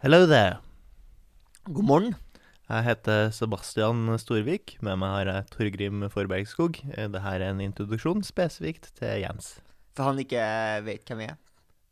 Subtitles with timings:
[0.00, 0.58] Hello there.
[1.68, 2.14] God morgen.
[2.70, 4.76] Jeg heter Sebastian Storvik.
[4.84, 6.78] Med meg har jeg Torgrim Forbergskog.
[6.94, 9.56] Dette er en introduksjon spesifikt til Jens.
[9.98, 10.42] For han ikke
[10.86, 11.38] vet hvem vi er.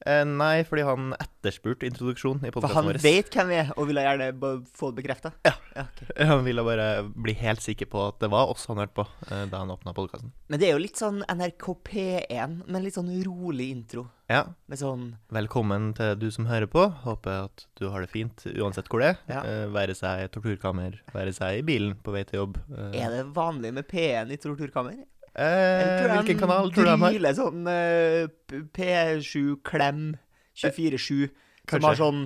[0.06, 3.00] Eh, nei, fordi han etterspurte introduksjon i For podkasten han vår.
[3.02, 5.32] vet hvem vi er, og ville gjerne bare få det bekrefta.
[5.44, 5.56] Ja.
[5.82, 6.02] ok.
[6.30, 9.42] Han ville bare bli helt sikker på at det var oss han hørte på eh,
[9.50, 10.30] da han åpna podkasten.
[10.48, 14.06] Men det er jo litt sånn NRK P1, men litt sånn rolig intro.
[14.28, 14.42] Ja.
[14.76, 16.82] Sånn Velkommen til du som hører på.
[17.04, 19.20] Håper at du har det fint uansett hvor det er.
[19.30, 19.40] Ja.
[19.48, 22.58] Eh, være seg i torturkammer, være seg i bilen på vei til jobb.
[22.68, 24.98] Eh, Er det vanlig med P1 i torturkammer?
[25.38, 27.34] eh, hvilken kanal tror du de har?
[27.38, 30.16] Sånn uh, P- P7 Klem
[30.58, 31.28] 24-7,
[31.70, 32.24] som har sånn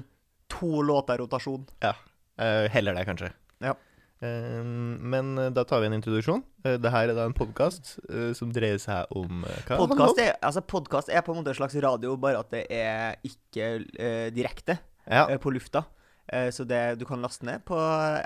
[0.51, 1.67] to låter rotasjon.
[1.85, 3.31] Eh, heller det, kanskje.
[3.63, 3.77] Ja.
[4.23, 6.45] Eh, men eh, da tar vi en introduksjon.
[6.65, 7.97] Uh, det her er da en podkast
[8.39, 9.81] som dreier seg om hva?
[9.81, 13.19] Podkast er, altså podcast er på en måte en slags radio, bare at det er
[13.27, 14.79] ikke uh, direkte.
[15.11, 15.27] Ja.
[15.27, 15.83] uh, på lufta.
[16.31, 17.79] Uh, så det du kan laste ned på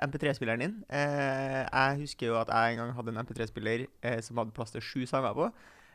[0.04, 0.74] MP3-spilleren din.
[0.92, 4.74] Eh, jeg husker jo at jeg en gang hadde en MP3-spiller eh, som hadde plass
[4.74, 5.48] til sju sanger på.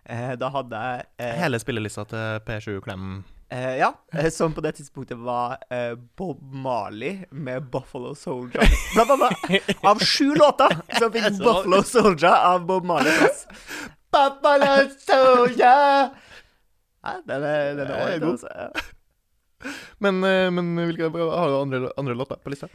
[0.09, 3.22] Eh, da hadde jeg eh, Hele spillelista til P7 Klem.
[3.52, 8.67] Eh, Ja, eh, som på det tidspunktet var uh, Bob Marley med 'Buffalo Soldier'.
[8.95, 13.47] Blant annet av sju låter så fikk 'Buffalo Soldier' av Bob Marley plass.
[14.11, 16.11] Buffalo Soldier!
[17.02, 18.31] Ja, den er, den er god.
[18.31, 18.88] altså.
[20.02, 20.19] Men,
[20.53, 22.67] men hvilke har du andre, andre låter på lista?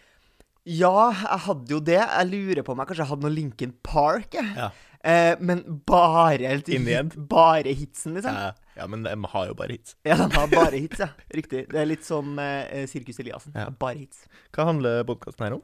[0.66, 2.00] Ja, jeg hadde jo det.
[2.02, 4.34] Jeg lurer på om jeg kanskje hadde noe Linkin Park.
[4.34, 4.50] Jeg.
[4.58, 4.70] Ja.
[5.06, 6.78] Eh, men bare the.
[7.30, 8.34] Bare hitsen, liksom.
[8.34, 9.94] Ja, ja, men de har jo bare hits.
[10.02, 11.08] Ja, de har bare hits, ja.
[11.34, 11.66] Riktig.
[11.70, 13.54] Det er litt som eh, Sirkus Eliassen.
[13.54, 13.68] Ja.
[13.70, 14.24] Bare hits.
[14.56, 15.62] Hva handler podkasten her om?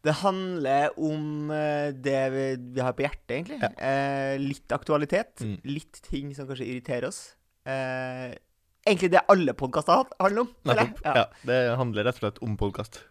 [0.00, 3.60] Det handler om eh, det vi, vi har på hjertet, egentlig.
[3.60, 3.68] Ja.
[3.76, 5.42] Eh, litt aktualitet.
[5.44, 5.58] Mm.
[5.76, 7.34] Litt ting som kanskje irriterer oss.
[7.68, 8.30] Eh,
[8.88, 10.54] egentlig det alle podkaster handler om.
[10.72, 10.94] Eller?
[11.04, 11.18] Ja.
[11.20, 11.26] Ja.
[11.44, 13.02] Det handler rett og slett om podkast.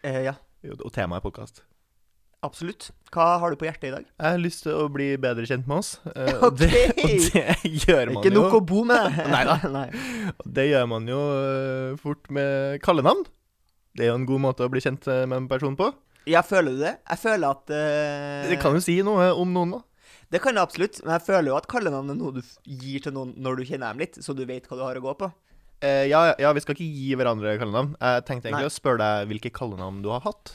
[0.00, 0.38] Eh, ja,
[0.78, 1.66] Og temaet er podkast.
[2.46, 2.90] Absolutt.
[3.14, 4.04] Hva har du på hjertet i dag?
[4.04, 5.94] Jeg har lyst til å bli bedre kjent med oss.
[6.12, 6.60] eh, Ok.
[6.60, 9.18] det, og det gjør man Ikke jo nok å bo med.
[9.76, 9.86] Nei.
[10.44, 13.24] Det gjør man jo eh, fort med kallenavn.
[13.96, 15.90] Det er jo en god måte å bli kjent eh, med en person på.
[16.28, 16.94] Ja, føler du det?
[17.08, 18.48] Jeg føler at uh...
[18.50, 19.84] Det kan jo si noe om noen, da.
[20.28, 23.14] Det kan det absolutt, men jeg føler jo at kallenavn er noe du gir til
[23.16, 25.30] noen når du kjenner dem litt, så du vet hva du har å gå på.
[25.80, 27.94] Uh, ja, ja, vi skal ikke gi hverandre kallenavn.
[27.96, 28.72] Jeg tenkte egentlig Nei.
[28.72, 30.52] å spørre deg hvilke kallenavn du har hatt.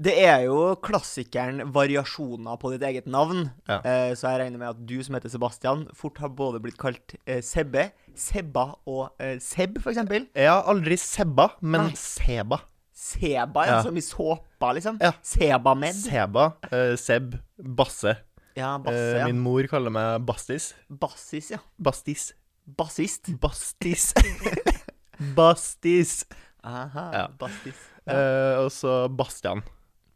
[0.00, 3.78] Det er jo klassikeren variasjoner på ditt eget navn, Ja.
[3.84, 7.14] eh, så jeg regner med at du som heter Sebastian, fort har både blitt kalt
[7.26, 10.26] eh, Sebbe, Sebba og eh, Seb, eksempel.
[10.34, 11.94] Jeg aldri Sebba, men Nei.
[11.94, 12.58] Seba.
[12.94, 13.76] Seba, ja.
[13.76, 13.82] Ja.
[13.82, 14.98] som i såpa, liksom.
[15.02, 15.12] Ja.
[15.22, 15.94] Sebamed.
[15.94, 18.16] Seba, eh, Seb, Basse.
[18.56, 19.26] Ja, basse, Eh, ja.
[19.26, 20.74] min mor kaller meg Bastis.
[20.88, 21.58] Bassis, ja.
[21.78, 22.32] Bastis.
[22.66, 23.28] Bassist.
[23.40, 24.12] Bastis.
[25.36, 26.24] Bastis.
[26.64, 27.26] Aha, Ja.
[27.38, 27.76] Bastis.
[28.06, 28.12] Ja.
[28.12, 29.62] Eh, og så Bastian.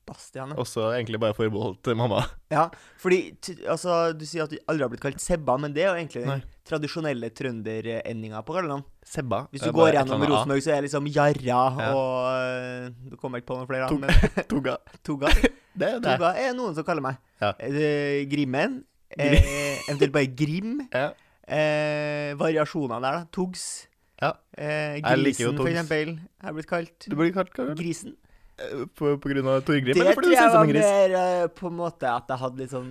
[0.08, 0.52] Bastian.
[0.58, 2.22] Også egentlig bare forbeholdt mamma.
[2.52, 2.66] Ja,
[3.00, 3.18] fordi
[3.68, 6.24] altså, du sier at du aldri har blitt kalt Sebba, men det er jo egentlig
[6.26, 8.84] den tradisjonelle trønderendinga på kallenavn.
[9.08, 9.44] Sebba.
[9.52, 10.24] Hvis du går gjennom.
[10.28, 11.62] Rosenborg, så er det liksom Jarra Ja.
[11.94, 14.10] og øh, Du kommer ikke på noen flere, men
[14.52, 14.76] Toga.
[15.06, 15.32] Toga.
[15.78, 16.10] Det er det.
[16.18, 17.20] Toga er noen som kaller meg.
[17.40, 17.52] Ja.
[17.62, 18.80] Eh, Grimmen.
[19.14, 19.38] Eh,
[19.88, 20.80] eventuelt bare Grim.
[20.92, 21.10] Ja.
[21.48, 23.28] Eh, variasjonene der, da.
[23.32, 23.62] Togs.
[24.20, 24.32] Ja.
[24.58, 26.16] Eh, grisen, for eksempel.
[26.42, 27.06] Er blitt kalt.
[27.06, 27.54] Du blir kalt?
[27.78, 28.16] Grisen.
[28.58, 32.08] Eh, På, på grunn av Torgrim, Det tror jeg var mer uh, på en måte
[32.10, 32.90] at jeg hadde litt sånn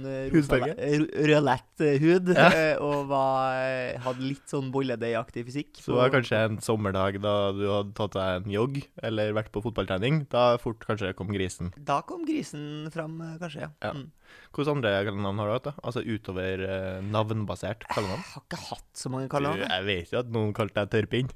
[1.28, 2.32] rødlett eh, hud.
[2.36, 2.48] Ja.
[2.52, 5.82] eh, og var, eh, hadde litt sånn bolledeigaktig fysikk.
[5.82, 9.52] Så det var kanskje en sommerdag da du hadde tatt deg en jogg, eller vært
[9.56, 10.24] på fotballtrening.
[10.32, 11.74] Da fort kanskje kom grisen.
[11.78, 13.72] Da kom grisen fram, eh, kanskje, ja.
[13.84, 13.94] Ja.
[13.98, 14.08] Mm.
[14.56, 15.68] Hvilke andre kallenavn har du hatt?
[15.70, 15.74] da?
[15.84, 18.24] Altså utover eh, navnbasert kallenavn?
[18.24, 19.68] Jeg har ikke hatt så mange kallenavn.
[19.68, 21.32] jeg vet jo at noen kalte deg Tørrpinn.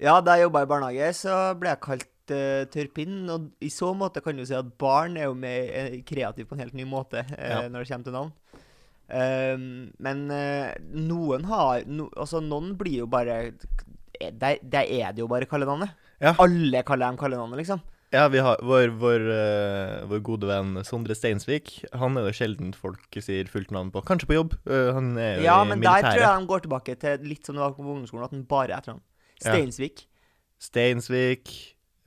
[0.00, 3.22] Ja, da jeg jobba i barnehage, så ble jeg kalt uh, tørrpinn.
[3.32, 6.56] Og i så måte kan du si at barn er jo mer eh, kreativ på
[6.56, 7.62] en helt ny måte eh, Ja.
[7.68, 8.32] når det kommer til navn.
[9.10, 9.62] Um,
[9.98, 13.56] men eh, noen har no, Altså, noen blir jo bare
[14.20, 15.96] Der, der er det jo bare kallenavnet.
[16.22, 16.36] Ja.
[16.38, 17.82] Alle kaller dem kallenavnet, liksom.
[18.10, 21.72] Ja, vi har vår, vår, uh, vår gode venn Sondre Steinsvik.
[21.94, 24.02] Han er det sjelden folk sier fullt navn på.
[24.06, 24.56] Kanskje på jobb.
[24.66, 27.46] Uh, han er jo Ja, i men der tror jeg de går tilbake til litt
[27.46, 29.04] som det var på ungdomsskolen, at han bare er etternavn.
[29.40, 29.54] Ja.
[29.54, 31.46] Steinsvik,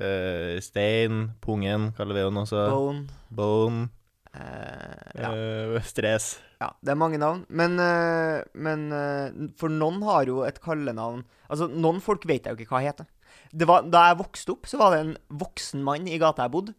[0.01, 2.63] Eh, Stein, Pungen kaller vi den også.
[2.71, 3.89] Bone Bone.
[4.33, 4.39] Uh,
[5.13, 5.29] ja.
[5.29, 6.39] eh, stress.
[6.57, 7.43] Ja, det er mange navn.
[7.53, 7.75] Men,
[8.55, 8.87] men
[9.59, 13.09] For noen har jo et kallenavn Altså, noen folk vet jeg jo ikke hva heter.
[13.53, 15.13] Det var, da jeg vokste opp, så var det en
[15.43, 16.73] voksen mann i gata jeg bodde,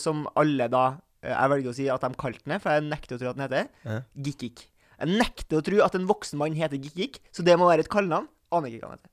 [0.00, 0.84] som alle da
[1.26, 3.36] Jeg velger å si at de kalte den det, for jeg nekter å tro at
[3.36, 3.98] den heter Ja.
[4.28, 4.64] Gikkik.
[4.98, 7.92] Jeg nekter å tro at en voksen mann heter Gikkik, så det må være et
[7.92, 8.30] kallenavn.
[8.54, 9.12] Aner ikke hva han heter.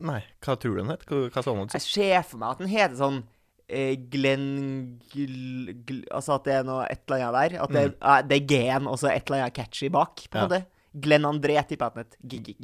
[0.00, 1.04] Nei, hva tror du den het?
[1.08, 1.70] Hva, hva sa han?
[1.76, 3.20] Jeg ser for meg at den heter sånn
[3.68, 4.48] eh, Glenn
[5.12, 7.62] gl, gl, Altså at det er noe et eller annet der.
[7.66, 10.42] At det, eh, det er G-en og så et eller annet catchy bak, på en
[10.42, 10.48] Ja.
[10.48, 10.62] måte.
[11.04, 12.16] Glenn André tipper jeg den het.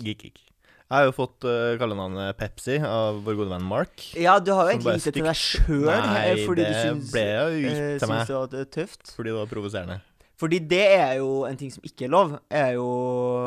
[0.03, 0.41] Gig-gig.
[0.87, 4.05] Jeg har jo fått uh, kallenavnet Pepsi av vår gode venn Mark.
[4.15, 7.25] Ja, du har jo egentlig gitt det til deg sjøl Nei, fordi du syns, ble
[7.27, 8.21] jo eh, gitt til meg.
[8.29, 9.11] det var eh, tøft.
[9.17, 9.97] Fordi det var provoserende.
[10.37, 12.37] Fordi det er jo en ting som ikke er lov.
[12.53, 12.85] Er jo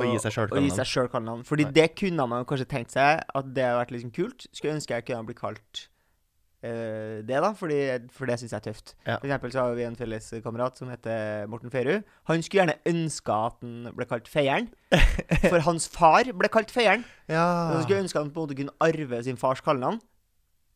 [0.02, 1.46] Å gi seg sjøl kallenavn.
[1.46, 1.76] Fordi Nei.
[1.76, 4.50] det kunne man jo kanskje tenkt seg at det hadde vært liksom kult.
[4.50, 5.84] Skulle ønske jeg kunne bli kalt
[6.66, 7.80] uh, det, da, fordi,
[8.16, 8.96] for det syns jeg er tøft.
[9.06, 9.20] Ja.
[9.20, 12.10] For eksempel så har vi en felles kamerat som heter Morten Feirud.
[12.32, 14.72] Han skulle gjerne ønska at han ble kalt Feieren.
[15.52, 17.06] For hans far ble kalt Feieren.
[17.30, 17.46] Ja.
[17.76, 20.02] Han skulle ønske at han på en måte kunne arve sin fars kallenavn.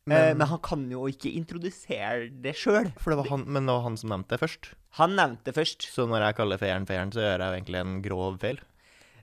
[0.06, 2.92] Men, Men- men han kan jo ikke introdusere det sjøl.
[3.00, 4.74] For det var han, men det var han som nevnte det først.
[5.00, 5.86] Han nevnte det først.
[5.90, 8.58] Så når jeg kaller feieren feieren, så gjør jeg egentlig en grov feil.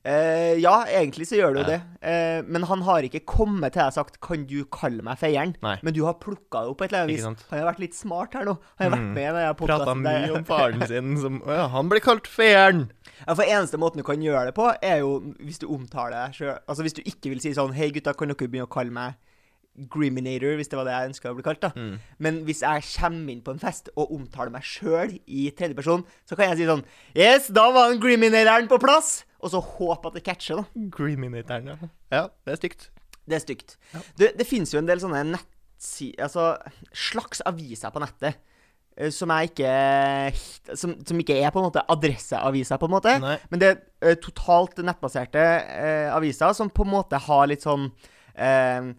[0.04, 1.66] Eh, ja, egentlig så gjør du Ja.
[1.68, 1.82] det.
[2.02, 5.56] Eh, men han har ikke kommet til deg og sagt 'Kan du kalle meg feieren?'
[5.62, 5.78] Nei.
[5.84, 7.24] Men du har plukka det opp på et eller annet vis.
[7.52, 8.58] Han har vært litt smart her nå.
[8.80, 9.14] Han har vært Mm.
[9.14, 12.90] med i denne Prata mye om faren sin som ja, han blir kalt feieren!
[13.28, 16.34] Ja, for eneste måten du kan gjøre det på, er jo hvis du omtaler deg
[16.34, 18.90] sjøl Altså hvis du ikke vil si sånn 'Hei, gutta, kan dere begynne å kalle
[18.92, 19.14] meg
[19.90, 21.72] Griminator', hvis det var det jeg ønska å bli kalt, da.
[21.76, 21.98] Mm.
[22.20, 26.36] Men hvis jeg kommer inn på en fest og omtaler meg sjøl i tredjeperson, så
[26.36, 26.86] kan jeg si sånn
[27.16, 30.66] 'Yes, da var den Griminatoren på plass!' Og så håpe at det catcher, da.
[30.94, 31.90] Griminatoren, ja.
[32.12, 32.90] Ja, det er stygt.
[33.28, 33.78] Det er stygt.
[34.18, 36.46] Det, det finnes jo en del sånne nettsider Altså
[36.94, 38.40] slags aviser på nettet
[38.98, 39.72] eh, som ikke
[40.78, 43.16] som, som ikke er på en måte adresseaviser, på en måte.
[43.22, 43.38] Nei.
[43.50, 47.90] Men det er eh, totalt nettbaserte eh, aviser som på en måte har litt sånn
[48.36, 48.92] eh,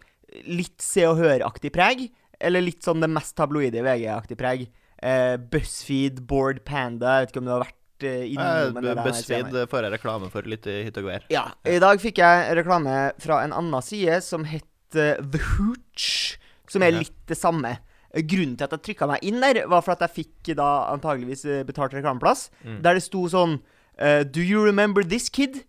[0.48, 2.06] Litt Se og Hør-aktig preg.
[2.42, 4.64] Eller litt sånn det mest tabloide VG-aktig preg.
[5.02, 9.00] Eh, BuzzFeed, Board Panda Jeg vet ikke om du har vært eh, innom eh.
[9.02, 11.24] BuzzFeed får jeg reklame for litt i hytt og gevær.
[11.32, 11.48] Ja.
[11.66, 16.36] I dag fikk jeg reklame fra en annen side som het eh, The Hooch,
[16.70, 17.76] som er litt det samme.
[18.12, 21.46] Grunnen til at jeg trykka meg inn der, var for at jeg fikk da antageligvis
[21.50, 22.78] eh, betalt reklameplass, Mm.
[22.84, 23.58] der det sto sånn
[24.32, 25.64] Do you remember this kid?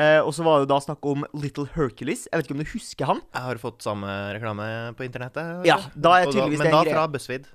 [0.00, 2.24] Eh, og så var det da snakk om Little Hercules.
[2.30, 3.24] Jeg vet ikke om du husker han?
[3.34, 5.66] Jeg har fått samme reklame på internettet.
[5.68, 7.50] Ja, da er tydeligvis da, Men da fra BuzzFeed.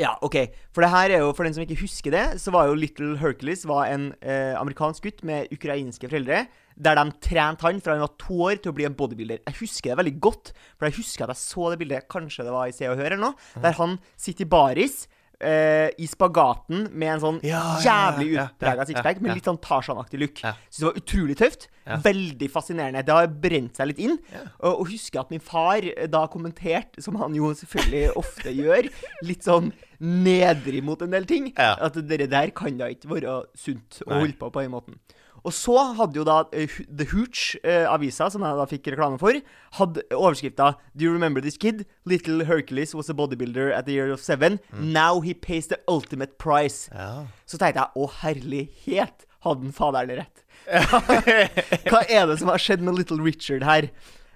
[0.00, 0.36] Ja, OK.
[0.72, 3.16] For det her er jo, for den som ikke husker det, så var jo Little
[3.20, 6.46] Hercules var en eh, amerikansk gutt med ukrainske foreldre.
[6.80, 9.42] Der de trente han fra han var to år til å bli en bodybuilder.
[9.44, 12.54] Jeg husker det veldig godt, for jeg husker at jeg så det bildet, kanskje det
[12.54, 15.02] var i Se og Hør eller noe, der han sitter i baris.
[15.44, 19.36] Eh, I spagaten med en sånn Ja, jævlig utprega sixpack ja.
[19.36, 20.42] litt sånn Tarzan-aktig look.
[20.44, 20.54] Ja.
[20.68, 21.68] Syns det var utrolig tøft.
[22.04, 23.02] Veldig fascinerende.
[23.06, 24.18] Det har brent seg litt inn.
[24.60, 28.90] Og, og husker at min far eh, da kommenterte, som han jo selvfølgelig ofte gjør,
[29.28, 29.72] litt sånn
[30.02, 31.50] nedrig mot en del ting.
[31.58, 35.02] At det der kan da ikke være sunt å holde på på den måten.
[35.42, 39.18] Og så hadde jo da uh, The Hooch, uh, avisa som jeg da fikk reklame
[39.20, 39.38] for,
[39.78, 41.84] hadde overskrifta Do you remember this kid?
[42.06, 44.60] Little Hercules was a bodybuilder at the year of seven.
[44.72, 44.92] Mm.
[44.92, 46.88] Now he pays the ultimate price.
[46.94, 47.26] Ja.
[47.46, 50.44] Så tenkte jeg å herlighet, hadde han faderen rett?
[51.90, 53.90] Hva er det som har skjedd med Little Richard her?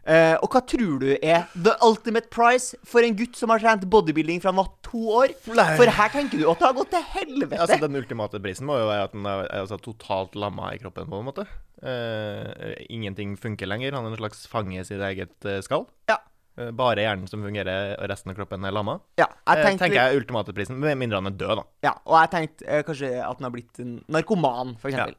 [0.06, 3.82] Eh, og hva tror du er the ultimate price for en gutt som har trent
[3.90, 5.34] bodybuilding fra han var to år?
[5.50, 5.66] Nei.
[5.80, 7.58] For her tenker du at det har gått til helvete.
[7.64, 11.10] Altså, den ultimate prisen må jo være at han er altså, totalt lamma i kroppen,
[11.10, 11.48] på en måte.
[11.82, 13.98] Uh, ingenting funker lenger.
[13.98, 15.88] Han er en slags fange i sitt eget uh, skall.
[16.12, 16.20] Ja.
[16.72, 18.94] Bare hjernen som fungerer, og resten av kroppen er lamma.
[19.20, 21.64] ja, jeg tenkte tenker jeg ultimate prisen, med mindre han er død, da.
[21.84, 25.18] Ja, og jeg tenkte kanskje at han har blitt en narkoman, for eksempel.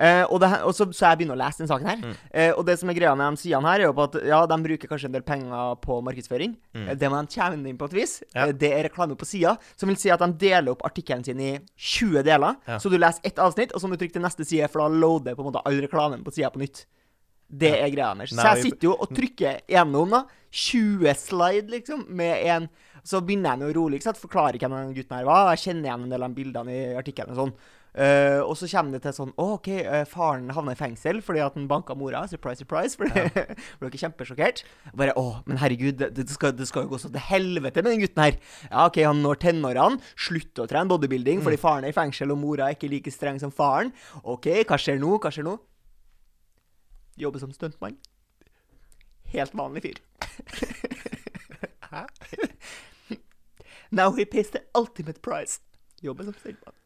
[0.00, 1.98] Eh, og, det, og så, så jeg begynner å lese den saken her.
[2.00, 2.14] Mm.
[2.32, 4.38] Eh, og det som er greia med de sidene her, er jo på at ja,
[4.48, 6.54] de bruker kanskje en del penger på markedsføring.
[6.76, 6.86] Mm.
[6.86, 8.14] Eh, det må de tjene inn på et vis.
[8.32, 8.46] Ja.
[8.46, 11.42] Eh, det er reklame på sida, som vil si at de deler opp artikkelen sin
[11.44, 12.56] i 20 deler.
[12.70, 12.80] Ja.
[12.80, 15.02] Så du leser ett avsnitt, og så må du trykke til neste side, for da
[15.04, 16.86] loader på en måte all reklamen på sida på nytt.
[17.50, 18.32] Det er greia deres.
[18.32, 22.70] Så jeg sitter jo og trykker gjennom da 20 slide, liksom, med en
[23.02, 24.18] Så begynner jeg med å rolig, ikke sant?
[24.20, 25.46] forklarer hvem den gutten her var.
[25.54, 27.52] Jeg kjenner igjen en del av bildene i artikkelen og sånn.
[27.90, 31.40] Eh, og så kommer det til sånn Å, OK, uh, faren havna i fengsel fordi
[31.42, 32.22] at han banka mora.
[32.30, 32.94] Surprise, surprise.
[32.98, 33.24] For det
[33.80, 34.62] ble dere kjempesjokkert.
[34.96, 37.96] Bare Å, men herregud, det, det, skal, det skal jo gå så til helvete med
[37.96, 38.38] den gutten her.
[38.68, 42.40] Ja, OK, han når tenårene, slutter å trene bodybuilding fordi faren er i fengsel og
[42.42, 43.90] mora er ikke like streng som faren.
[44.22, 45.16] OK, hva skjer nå?
[45.18, 45.56] Hva skjer nå?
[47.20, 47.98] Jobber som stuntmann.
[49.34, 49.98] Helt vanlig fyr.
[51.90, 52.06] Hæ?
[53.90, 55.58] Now he pays the ultimate price.
[56.02, 56.79] Jobber som stuntmann.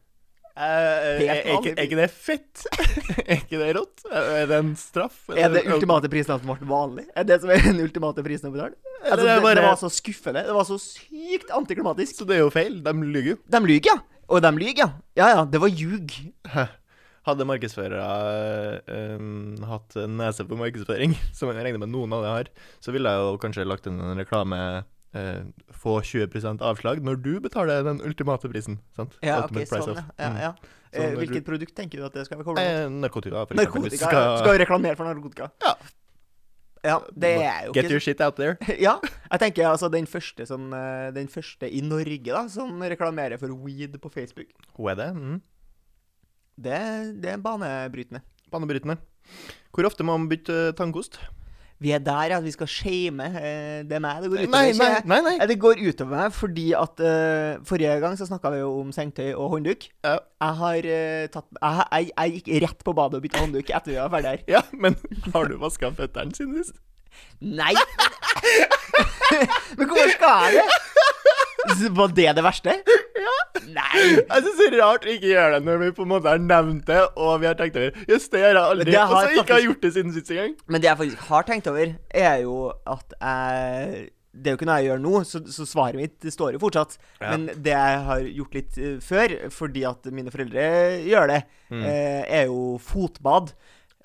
[0.55, 2.63] Eh, er, er, ikke, det fett?
[3.27, 4.05] er ikke det rått?
[4.07, 5.25] Er det en straff?
[5.35, 7.09] Er det ultimate prisen som ble vanlig?
[7.19, 8.79] Er det som er den ultimate prisen å betale?
[9.03, 10.45] Altså, det det, var så skuffende.
[10.47, 12.21] Det var så sykt antiklimatisk.
[12.21, 12.79] Så det er jo feil.
[12.87, 13.41] De lyver jo.
[13.51, 13.99] De lyver, ja.
[14.31, 14.89] Og de lyver, ja.
[15.19, 16.15] Ja ja, det var ljug.
[17.25, 18.07] Hadde markedsførere
[18.95, 19.29] eh,
[19.67, 22.51] hatt nese på markedsføring, som jeg regner med noen av dem har,
[22.85, 24.59] så ville jeg jo kanskje lagt inn en reklame
[25.14, 25.42] eh,
[25.73, 28.78] få 20 avslag når du betaler den ultimate prisen.
[28.97, 29.16] sant?
[29.23, 30.04] Ja, ok, Ultimate price sånn, ja.
[30.18, 30.40] ja, Mm.
[30.40, 30.52] ja.
[30.94, 32.59] Så Eh, når du- hvilket produkt tenker du at det skal være?
[32.59, 33.64] Eh, narkotika, for eksempel.
[33.64, 33.90] Narkotika?
[33.90, 35.50] du Skal, Skal, vi reklamere for narkotika?
[35.64, 35.75] Ja.
[36.85, 38.59] Ja, det er jo get ikke your shit out there.
[38.78, 38.99] Ja.
[39.33, 43.49] Jeg tenker altså den første, som, eh, den første i Norge da, som reklamerer for
[43.54, 44.47] weed på Facebook.
[44.76, 45.14] Hun er det.
[45.16, 45.40] Mm.
[46.61, 48.21] Det, det er banebrytende.
[48.52, 48.99] Banebrytende.
[49.75, 51.18] Hvor ofte må man bytte tannkost?
[51.83, 53.25] Vi er der at vi skal shame.
[53.25, 54.52] eh, Det er meg det går utover.
[54.54, 55.37] Nei, nei, nei.
[55.38, 55.47] nei.
[55.50, 59.35] Det går utover meg fordi at uh, Forrige gang så snakka vi jo om sengetøy
[59.35, 59.88] og håndduk.
[60.07, 60.14] Ja.
[60.45, 63.90] Jeg har uh, tatt jeg, jeg, jeg gikk rett på badet og bytta håndduk etter
[63.93, 64.45] vi var ferdig her.
[64.57, 64.97] Ja, men
[65.35, 66.78] har du vaska føttene siden sist?
[67.45, 67.75] Nei!
[69.79, 70.63] Men hvorfor skal jeg
[71.65, 71.91] det?
[71.97, 72.75] Var det det verste?
[73.25, 73.37] Ja.
[73.75, 74.01] Nei.
[74.05, 76.43] Jeg synes det er rart å ikke gjøre det når vi på en måte har
[76.43, 78.97] nevnt det, og vi har tenkt over Jøss, det gjør jeg aldri.
[79.01, 80.53] Og så ikke har gjort det siden sist gang.
[80.69, 84.67] Men det jeg faktisk har tenkt over, er jo at jeg Det er jo ikke
[84.67, 86.97] noe jeg gjør nå, så, så svaret mitt står jo fortsatt.
[87.21, 87.29] Ja.
[87.33, 90.65] Men det jeg har gjort litt eh, før, fordi at mine foreldre
[91.07, 93.53] gjør det, eh, er jo fotbad.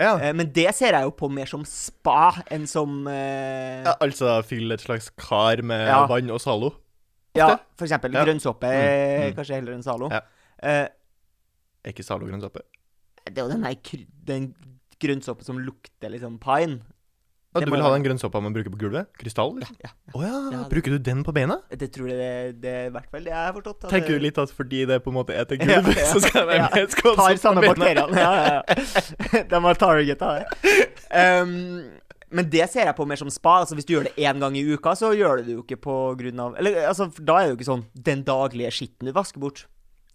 [0.00, 0.14] Ja.
[0.18, 4.38] Eh, men det ser jeg jo på mer som spa enn som eh, ja altså
[4.48, 6.06] fylle et slags kar med Ja.
[6.10, 6.72] vann og Zalo.
[7.36, 8.24] Ja, for eksempel Ja.
[8.24, 8.66] grønnsåpe.
[8.66, 9.34] Mm, mm.
[9.36, 10.08] Kanskje heller enn Zalo.
[10.10, 10.22] Ja.
[10.62, 10.88] Eh,
[11.84, 12.62] Er ikke Zalo grønnsåpe?
[13.30, 14.54] det er jo den den
[15.00, 16.80] grønnsåpe som lukter liksom pine.
[17.50, 19.08] Ja, Det du vil ha den grønnsåpa man bruker på gulvet?
[19.18, 19.56] Krystall?
[19.58, 19.90] Å Ja, ja.
[20.22, 21.56] Ja, det- Bruker du den på bena?
[21.70, 23.88] Det tror jeg det, det i hvert fall det jeg har forstått.
[23.90, 26.04] Tenker du litt at fordi det på en måte er til Ja, gulv, ja.
[26.12, 26.68] så skal det Ja.
[26.68, 28.14] være mer skånsomt Tar samme bakteriene.
[28.14, 29.42] Ja, ja, ja.
[29.50, 30.46] De har targeta det.
[31.10, 31.90] Um,
[32.30, 33.56] men det ser jeg på mer som spa.
[33.64, 35.80] Altså Hvis du gjør det én gang i uka, så gjør du det jo ikke
[35.82, 39.12] på grunn av Eller altså, da er det jo ikke sånn den daglige skitten du
[39.12, 39.66] vasker bort.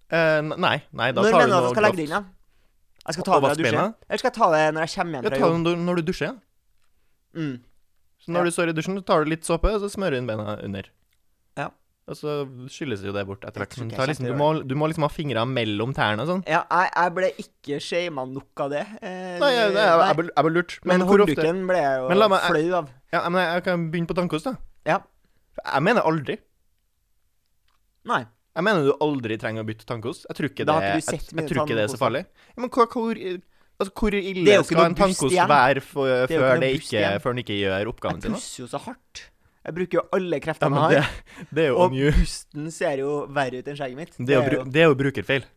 [0.08, 2.08] Uh, nei, nei, da Når tar mener du du at noe jeg skal legge det
[2.08, 2.24] inn, da?
[3.06, 3.94] Jeg skal ta det når jeg dusjer.
[4.08, 5.64] Eller skal jeg ta det når jeg kommer hjem fra jobb?
[5.66, 6.32] Ta det når du dusjer.
[6.32, 6.36] ja.
[7.36, 7.56] Mm.
[8.26, 8.44] Så når Ja.
[8.50, 10.56] du står i dusjen, så tar du litt såpe, og så smører du inn beina
[10.64, 10.88] under.
[11.60, 11.70] Ja.
[12.08, 12.36] Og så
[12.70, 13.76] skylles jo det bort etter hvert.
[13.78, 13.90] liksom,
[14.26, 16.44] du, du må liksom ha fingrene mellom tærne og sånn.
[16.48, 18.84] Ja, jeg, jeg ble ikke shama nok av det.
[19.02, 20.80] Eh, Nei, jeg, jeg, jeg, ble- ble lurt.
[20.86, 22.90] Men men ofte håndduken ble jeg jo Men meg- fløy av.
[23.12, 24.56] Ja, men jeg, kan begynne på tannkost, da.
[24.86, 25.00] Ja.
[25.66, 26.38] Jeg mener aldri.
[28.06, 28.22] Nei.
[28.56, 30.26] Jeg mener du aldri trenger å bytte tannkost.
[30.30, 30.76] Jeg tror ikke, det,
[31.10, 32.22] jeg, tror ikke det er så farlig.
[32.54, 33.18] Ja, men hva, hvor,
[33.80, 37.44] altså, hvor ille skal en bust tannkost være for, ikke før, det ikke, før den
[37.46, 38.36] ikke gjør oppgaven sin?
[38.36, 39.26] Jeg pusser jo så hardt.
[39.66, 41.46] Jeg bruker jo alle kreftene men jeg det, har.
[41.58, 44.18] det Og pusten ser jo verre ut enn skjegget mitt.
[44.20, 45.48] Det er jo, er jo brukerfeil.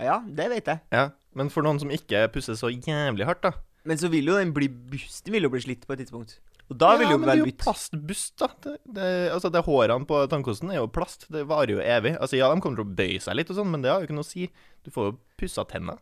[0.00, 0.80] Ja, det vet jeg.
[0.94, 1.10] Ja.
[1.36, 3.52] Men for noen som ikke pusser så jævlig hardt, da
[3.86, 6.38] Men så vil jo den bli Busten vil jo bli slitt på et tidspunkt.
[6.70, 8.48] Og da vil ja, jo men det er jo plastbust, da.
[8.62, 11.26] Det, det, altså, det Hårene på tannkosten er jo plast.
[11.34, 12.14] Det varer jo evig.
[12.14, 14.06] Altså, Ja, de kommer til å bøye seg litt, og sånn, men det har jo
[14.06, 14.46] ikke noe å si.
[14.86, 15.98] Du får jo pussa tenna.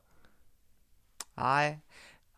[1.39, 1.79] Nei.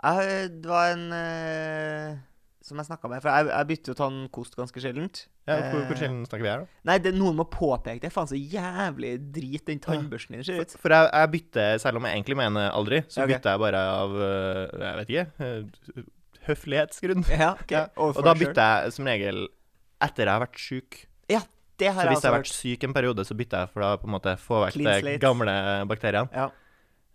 [0.00, 2.20] Jeg, det var en eh,
[2.64, 5.26] som jeg snakka med For jeg, jeg bytter jo tannkost ganske sjeldent.
[5.48, 6.80] Ja, hvor, hvor Eh, sjelden snakker vi her, da?
[6.88, 8.12] Nei, det, noen må påpeke det.
[8.14, 10.76] Faen, så jævlig drit den tannbørsten din ser ut.
[10.80, 13.34] For jeg, jeg bytter, selv om jeg egentlig mener aldri, så okay.
[13.34, 15.26] bytter jeg bare av øh, Jeg vet ikke.
[15.44, 16.08] øh,
[16.48, 17.26] Høflighetsgrunn.
[17.28, 17.76] Ja, okay.
[17.76, 19.46] Ja, Overfor Og da bytter jeg som regel
[20.00, 21.02] etter jeg har vært syk.
[21.80, 23.84] Det har Så jeg hvis jeg har vært syk en periode, så bytter jeg for
[23.84, 25.54] da på en måte få vekk de gamle
[25.88, 26.28] bakteriene.
[26.36, 26.50] Ja.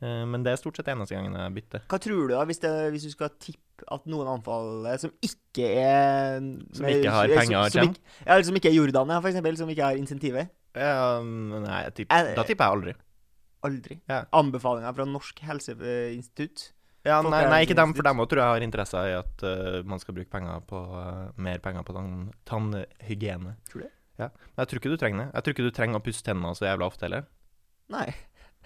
[0.03, 1.85] Eh, Men det er stort sett eneste gangen jeg bytter.
[1.91, 3.61] Hva tror du, da, hvis, det, hvis du skal tippe
[3.91, 6.37] at noen anfall som ikke er
[6.75, 9.31] Som ikke har penger som, som, ikke, ja, eller som ikke er Jordan, ja, for
[9.31, 9.57] eksempel.
[9.59, 10.47] Som ikke har insentiver?
[10.75, 12.95] Ja, nei, tipp, Er- da tipper jeg aldri.
[13.65, 13.99] Aldri.
[14.11, 14.23] Ja.
[14.35, 16.71] Anbefalinger fra Norsk helseinstitutt.
[17.05, 19.83] Ja, nei, nei, ikke dem, for dem òg tror jeg har interesse i at uh,
[19.85, 23.53] man skal bruke penger på, uh, mer penger på tann, tannhygiene.
[23.69, 23.91] Tror du det?
[24.17, 24.29] Ja.
[24.33, 25.27] Men jeg tror ikke du trenger det.
[25.35, 27.27] Jeg tror ikke du trenger å pusse tennene så jævla ofte heller.
[27.93, 28.07] Nei.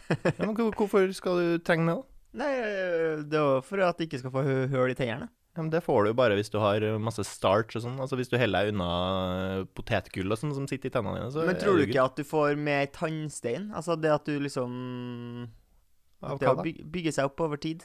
[0.10, 2.06] Ja, men hvorfor skal du trenge det, da?
[2.40, 2.50] Nei,
[3.26, 5.30] det var for at du ikke skal få hø- høl i tennene.
[5.58, 7.96] Ja, men Det får du jo bare hvis du har masse starch og sånn.
[8.00, 11.32] Altså Hvis du heller deg unna potetgull og sånn som sitter i tennene dine.
[11.34, 13.72] Så Men tror du ikke at du får mer tannstein?
[13.76, 15.50] Altså det at du liksom
[16.22, 17.84] At det å bygge seg opp over tid.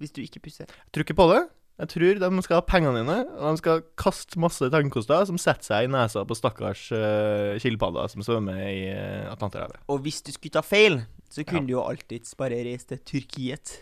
[0.00, 0.66] Hvis du ikke pusser.
[0.66, 1.42] Jeg tror ikke på det.
[1.74, 5.66] Jeg tror de skal ha pengene dine, og de skal kaste masse tannkoster som setter
[5.66, 9.80] seg i nesa på stakkars uh, skilpadder som svømmer i uh, Atlanterhavet.
[9.90, 11.66] Og hvis du skulle ta feil, så kunne Ja.
[11.66, 13.80] du jo alltids bare reise til Turkiet.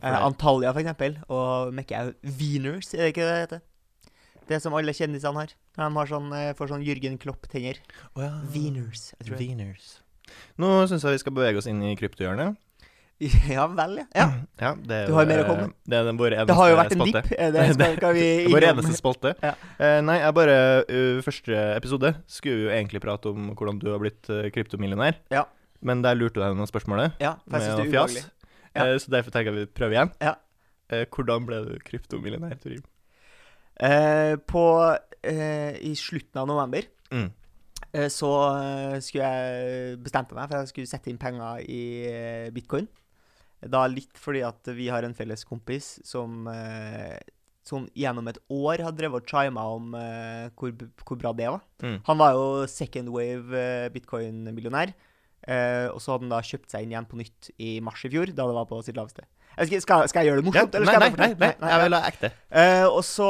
[0.00, 1.14] For Eh, Antalya, for eksempel.
[1.32, 3.60] Og mekke out wieners, er det ikke det det heter?
[4.50, 5.54] Det som alle kjendisene har.
[5.78, 7.78] De har sånn, eh, får sånn Jørgen Klopp-tenner.
[8.16, 8.32] Oh, ja.
[8.52, 9.14] Wieners.
[9.20, 9.38] Jeg tror.
[9.38, 10.00] Wieners.
[10.58, 12.58] Nå syns jeg vi skal bevege oss inn i kryptohjørnet.
[13.54, 14.04] Ja vel, ja.
[14.18, 14.26] ja.
[14.60, 15.74] Ja, det Du jo, mer å eh, komme med?
[15.86, 17.22] Det er den vår eneste Det har jo vært en spalte.
[17.22, 17.38] dipp.
[17.38, 17.66] Er det
[17.96, 19.34] skal, vi Vår eneste spalte.
[19.44, 19.52] Ja.
[19.78, 20.56] Uh, nei, jeg bare
[20.88, 25.20] uh, Første episode skulle vi jo egentlig prate om hvordan du har blitt uh, kryptomillionær.
[25.34, 25.44] Ja.
[25.84, 28.18] Men der lurte du deg noen spørsmål Ja, med er fjas.
[28.74, 28.88] Ja.
[28.90, 30.14] Uh, så derfor tenker jeg vi prøver igjen.
[30.24, 30.34] Ja.
[30.92, 32.82] Eh, hvordan ble du kryptomillionær, Torim?
[33.80, 34.64] Eh, på
[35.24, 37.28] eh, I slutten av november Mm.
[37.92, 38.28] eh, så
[38.58, 42.88] eh, skulle jeg bestemte meg for at jeg skulle sette inn penger i eh, bitcoin.
[43.70, 47.16] Da litt fordi at vi har en felles kompis som eh,
[47.64, 51.64] sånn gjennom et år har drevet og chima om eh, hvor, hvor bra det var.
[51.84, 51.98] Mm.
[52.08, 54.92] Han var jo second wave eh, bitcoin-millionær.
[55.44, 58.12] Eh, og så hadde han da kjøpt seg inn igjen på nytt i mars i
[58.12, 59.26] fjor, da det var på sitt laveste.
[59.58, 60.72] Jeg skal, skal, jeg gjøre det Ja, morsomt?
[60.72, 61.70] nei, eller skal nei, nei, nei, fortelle?
[61.72, 62.30] jeg vil ha ekte.
[62.54, 63.28] Uh, og så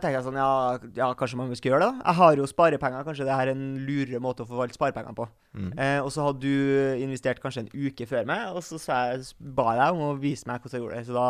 [0.00, 0.50] tenkte jeg sånn, ja,
[0.96, 2.04] ja, kanskje man skal gjøre det da.
[2.10, 5.28] Jeg har jo sparepenger, kanskje det her er en lurere måte å forvalte sparepengene på.
[5.56, 5.70] Mm.
[5.76, 9.70] Uh, og så hadde du investert kanskje en uke før meg, og så jeg, ba
[9.76, 11.06] jeg deg om å vise meg hvordan jeg gjorde det.
[11.06, 11.28] Så da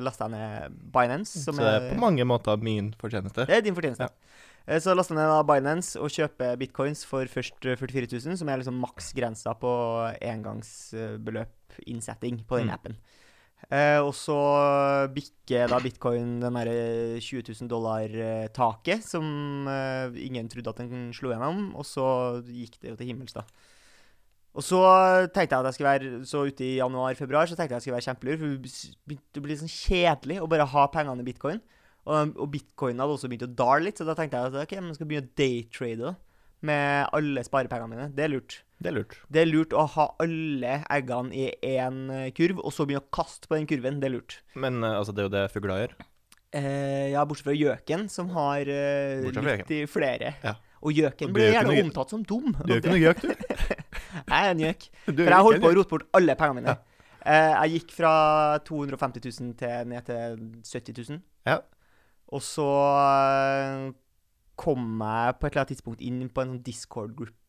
[0.00, 3.46] lasta lastet jeg ned Binance, Så det er på mange måter min fortjeneste.
[3.48, 4.10] det er din fortjeneste.
[4.66, 8.36] Eh, Så lastet jeg ned da Binance og kjøper bitcoins for først eh, 44 000,
[8.40, 9.72] som er liksom maksgrensa på
[10.20, 12.96] engangsbeløp innsetting på den Mm.
[13.70, 14.36] Eh, og så
[15.14, 21.30] bikker da bitcoin den derre 20 000 dollar-taket, som eh, ingen trodde at den slo
[21.30, 22.06] gjennom, og så
[22.48, 23.44] gikk det jo til himmels, da.
[24.58, 24.80] Og så
[25.30, 27.84] tenkte jeg at jeg skulle være Så ute i januar-februar så tenkte jeg at jeg
[27.84, 31.28] skulle være kjempelur, for det begynte å bli sånn kjedelig å bare ha pengene i
[31.28, 31.60] bitcoin.
[32.08, 34.74] Og, og bitcoin hadde også begynt å dale litt, så da tenkte jeg at ok,
[34.74, 36.12] jeg skal begynne å daytrade da,
[36.66, 38.08] med alle sparepengene mine.
[38.16, 38.58] Det er lurt.
[38.80, 39.18] Det er lurt.
[39.28, 43.12] Det er lurt å ha alle eggene i én eh, kurv, og så begynne å
[43.12, 43.98] kaste på den kurven.
[44.00, 44.38] Det er lurt.
[44.56, 45.94] Men eh, altså, det er jo det fugler gjør.
[46.56, 50.32] Eh, ja, bortsett fra gjøken, som har eh, litt i flere.
[50.42, 50.56] Ja.
[50.80, 51.82] Og gjøken blir gjerne noe...
[51.84, 52.54] omtalt som dum.
[52.64, 53.34] Du er ikke noe gjøk, du.
[54.30, 54.86] Jeg er en gjøk.
[55.10, 56.76] For jeg holdt på å rote bort alle pengene mine.
[57.20, 58.12] Eh, jeg gikk fra
[58.64, 61.20] 250 000 til ned til 70 000.
[61.50, 61.58] Ja.
[62.32, 63.90] Og så eh,
[64.60, 67.39] kom jeg på et eller annet tidspunkt inn på en sånn Discord-gruppe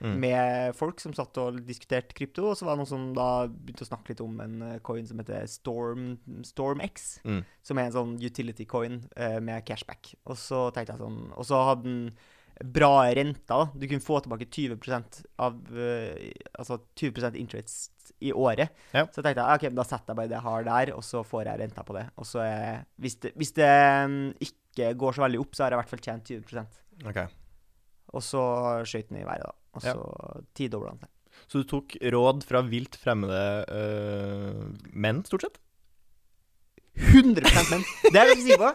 [0.00, 0.14] Mm.
[0.22, 3.84] med folk som satt og diskuterte krypto, og så var det noen som da begynte
[3.84, 7.44] å snakke litt om en eh, coin som heter Storm, StormX, Mm.
[7.62, 10.14] som er en sånn utility coin uh, med cashback.
[10.26, 12.10] Og så tenkte jeg sånn Og så hadde den
[12.74, 13.68] bra renter.
[13.78, 18.72] Du kunne få tilbake 20% av uh, Altså 20% interest i året.
[18.94, 19.04] Ja.
[19.12, 21.44] Så tenkte jeg ok, da setter jeg bare det jeg har der, og så får
[21.50, 22.06] jeg renta på det.
[22.16, 23.68] Og så er, hvis det, hvis det
[24.08, 26.64] mm, ikke går så veldig opp, så har jeg i hvert fall tjent 20
[27.12, 27.20] Ok.
[28.16, 28.42] Og så
[28.88, 29.54] skøyt den i været, da.
[29.78, 29.92] Og Ja.
[29.94, 31.08] så tidobla den seg.
[31.48, 35.58] Så du tok råd fra vilt fremmede øh, menn, stort sett?
[36.98, 37.84] 100% menn.
[38.10, 38.70] Det er jeg sikker på.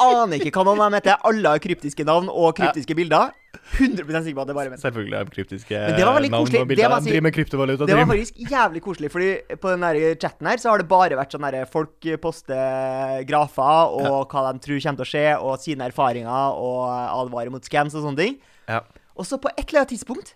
[0.00, 1.18] Aner ikke hva man heter.
[1.28, 3.34] Alle har kryptiske navn og kryptiske bilder.
[3.76, 4.80] 100 sikker på at det er bare menn.
[4.80, 6.62] Selvfølgelig har kryptiske Men det var veldig navn koselig.
[6.62, 6.68] og
[7.04, 7.88] Det var kryptovaluta.
[7.90, 11.36] Det var faktisk jævlig koselig, fordi på den chatten her så har det bare vært
[11.36, 15.88] sånn der folk poster grafer og hva de tror kommer til å skje, og sine
[15.90, 16.88] erfaringer, og
[17.26, 18.38] advarer mot scams og sånne ting.
[18.68, 18.82] Ja.
[19.16, 20.34] Og så på et eller annet tidspunkt,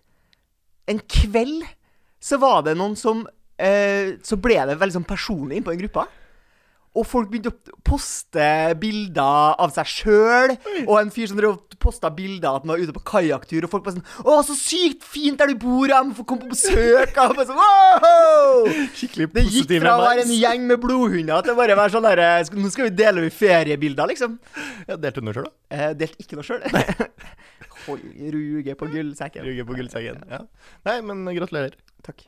[0.91, 1.67] en kveld,
[2.21, 3.23] så var det noen som
[3.61, 6.09] eh, Så ble det veldig sånn personlig inn på den gruppa.
[6.91, 8.45] Og folk begynte å poste
[8.81, 10.55] bilder av seg sjøl.
[10.89, 11.39] Og en fyr som
[11.81, 13.67] posta bilder av at han var ute på kajakktur.
[13.67, 16.49] Og folk bare sånn 'Å, så sykt fint der du bor, jeg må få komme
[16.49, 18.67] på besøk.' Og bare sånn, wow!
[18.99, 22.09] Skikkelig Det gikk fra å være en gjeng med blodhunder til bare å være sånn
[22.11, 24.39] derre Nå skal vi dele feriebilder, liksom.
[24.89, 25.55] Ja, delte du noe sjøl, da?
[25.71, 26.61] Eh, delte ikke noe sjøl.
[27.87, 28.03] Hold
[28.35, 29.45] ruge på gullsekken.
[29.47, 30.43] Ruge på gullsekken, Ja.
[30.87, 31.77] Nei, men gratulerer.
[32.07, 32.27] Takk.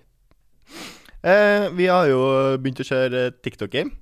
[1.22, 2.20] Eh, vi har jo
[2.58, 3.92] begynt å kjøre TikTok-game.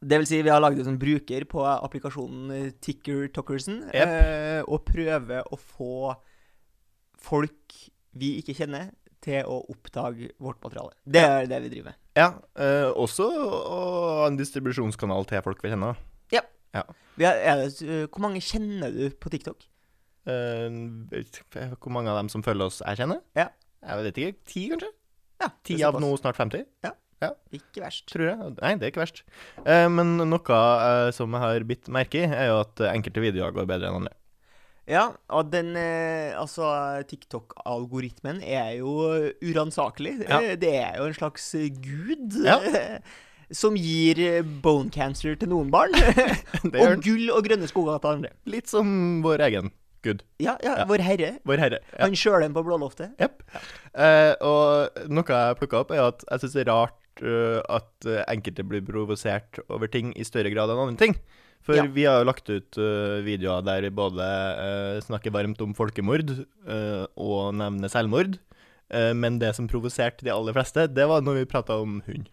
[0.00, 4.08] Det vil si, vi har laget en sånn bruker på applikasjonen TickerTockersen, Yep.
[4.08, 6.16] eh, og prøver å få
[7.20, 7.74] folk
[8.16, 10.94] vi ikke kjenner, til å oppdage vårt materiale.
[11.04, 11.96] Det er det vi driver med.
[12.16, 15.96] Ja, eh, også ha en distribusjonskanal til folk vi kjenner.
[17.18, 19.66] Vi har, er det, hvor mange kjenner du på TikTok?
[20.26, 23.22] Ikke hvor mange av dem som følger oss, jeg kjenner?
[23.38, 23.48] Ja.
[23.80, 24.38] Jeg vet ikke.
[24.50, 24.90] Ti, kanskje?
[25.40, 26.66] Ja, Ti av nå snart 50?
[27.52, 28.06] Ikke verst.
[28.08, 28.52] Tror jeg.
[28.60, 29.22] Nei, det er ikke verst.
[29.64, 33.54] Uh, men noe uh, som jeg har bitt merke i, er jo at enkelte videoer
[33.56, 34.14] går bedre enn andre.
[34.90, 36.66] Ja, og den Altså,
[37.06, 38.94] TikTok-algoritmen er jo
[39.44, 40.16] uransakelig.
[40.24, 40.40] Ja.
[40.58, 41.52] Det er jo en slags
[41.84, 42.40] gud.
[42.42, 42.56] Ja.
[43.54, 44.18] Som gir
[44.64, 45.94] bone cancer til noen barn,
[46.82, 48.32] og gull og grønne skoger til andre.
[48.50, 48.90] Litt som
[49.26, 49.70] vår egen
[50.02, 50.22] gud.
[50.38, 50.84] Ja, ja, Ja.
[50.88, 51.38] Vår Herre.
[51.44, 51.78] Vår Herre.
[51.92, 52.06] Ja.
[52.06, 53.12] Han den på blåloftet.
[53.20, 53.42] Jepp.
[53.94, 58.06] Eh, og noe jeg plukka opp, er at jeg syns det er rart uh, at
[58.08, 61.16] eh, enkelte blir provosert over ting i større grad enn andre ting.
[61.60, 61.84] For Ja.
[61.84, 66.32] vi har jo lagt ut uh, videoer der vi både uh, snakker varmt om folkemord
[67.16, 68.38] og nevner selvmord.
[68.90, 72.24] Men det som provoserte de aller fleste, det var når vi prata om hund.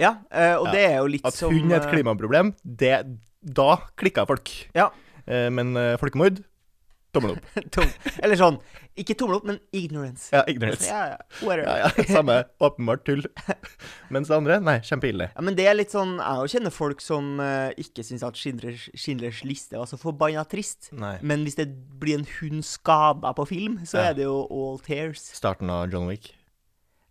[0.00, 0.14] Ja,
[0.56, 0.72] og Ja.
[0.72, 3.04] det er jo litt At som hund er et klimaproblem, det,
[3.44, 4.48] da klikka folk.
[4.72, 4.88] Ja.
[5.26, 6.40] Men folkemord
[7.16, 7.48] tommel opp.
[7.76, 7.90] tom.
[8.20, 8.58] Eller sånn
[8.96, 10.28] Ikke tommel opp, men ignorance.
[10.34, 10.86] Ja, ignorance.
[10.88, 11.56] Ja, ja.
[11.60, 12.38] Ja, ja, samme.
[12.62, 13.26] Åpenbart tull.
[14.14, 15.30] Mens det andre, nei, kjempeille.
[15.34, 18.88] Ja, men det er litt sånn Jeg kjenner folk som uh, ikke syns at Schindlers,
[18.96, 20.92] Schindlers liste var så forbanna trist.
[20.96, 21.16] Nei.
[21.26, 21.68] Men hvis det
[22.00, 25.30] blir en hund skada på film, så er det jo all tears.
[25.36, 26.32] Starten av John Wick.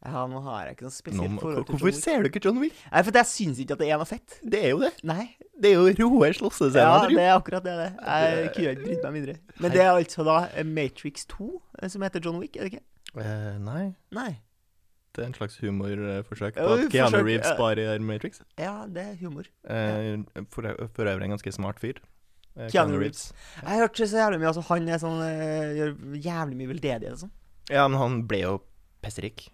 [0.05, 2.03] Ja, nå har jeg ikke noe spesielt forhold til hvorfor John Wick.
[2.03, 2.77] ser du ikke John Wick?
[2.91, 4.37] Nei, for jeg syns ikke at det er noe fett.
[4.45, 4.91] Det er jo det.
[5.07, 5.25] Nei.
[5.57, 6.29] Det er jo roe.
[6.29, 8.25] Ja, det er akkurat det det er.
[8.45, 9.37] Jeg kunne ikke brydd meg mindre.
[9.63, 11.47] Men det er altså da eh, Matrix 2
[11.81, 12.85] eh, som heter John Wick, er det ikke?
[13.15, 14.31] Eh, nei, Nei.
[15.15, 17.55] det er en slags humorforsøk på at Keanu forsøk, Reeves ja.
[17.57, 18.43] bare gjør Matrix.
[18.59, 19.47] Ja, det er humor.
[19.71, 20.19] Eh,
[20.51, 22.03] for, for øvrig en ganske smart fyr.
[22.59, 23.31] Eh, Keanu Reeves.
[23.61, 27.15] Jeg har hørt så jævlig mye altså Han er sånn eh, gjør jævlig mye veldedighet
[27.15, 27.35] og sånn.
[27.71, 28.55] Ja, men han ble jo
[29.05, 29.47] pesterik.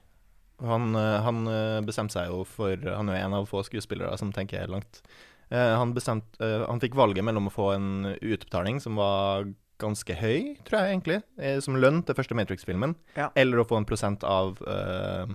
[0.61, 4.13] Han, eh, han eh, bestemte seg jo for Han er jo en av få skuespillere
[4.19, 5.01] som tenker langt.
[5.49, 7.89] Eh, Han, bestemte, eh, han fikk valget mellom å få en
[8.21, 9.49] utbetaling som var
[9.81, 11.15] ganske høy, tror jeg egentlig,
[11.65, 13.31] som lønn til første Matrix-filmen, Ja.
[13.35, 15.25] eller å få en prosent av uh,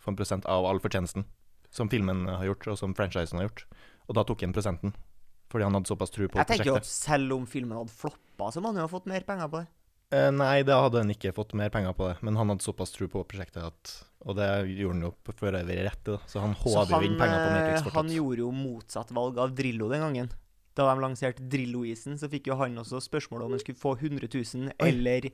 [0.00, 1.26] Få en prosent av all fortjenesten
[1.70, 3.66] som filmen har gjort, og som franchisen har gjort.
[4.08, 4.94] Og da tok han prosenten,
[5.52, 8.48] fordi han hadde såpass tro på Jeg tenker jo at selv om filmen hadde floppa,
[8.50, 9.68] så må han jo ha fått mer penger på det.
[10.12, 12.92] Eh, nei, da hadde han ikke fått mer penger på det, men han hadde såpass
[12.92, 13.92] tro på prosjektet at
[14.28, 16.18] Og det gjorde han jo for øvrig rett i.
[16.30, 19.56] Så han håver jo inn penger på eh, Matrix han gjorde jo motsatt valg av
[19.56, 20.30] Drillo den gangen.
[20.78, 24.28] Da de lanserte Drillo-isen, så fikk jo han også spørsmål om han skulle få 100
[24.30, 25.26] 000 eller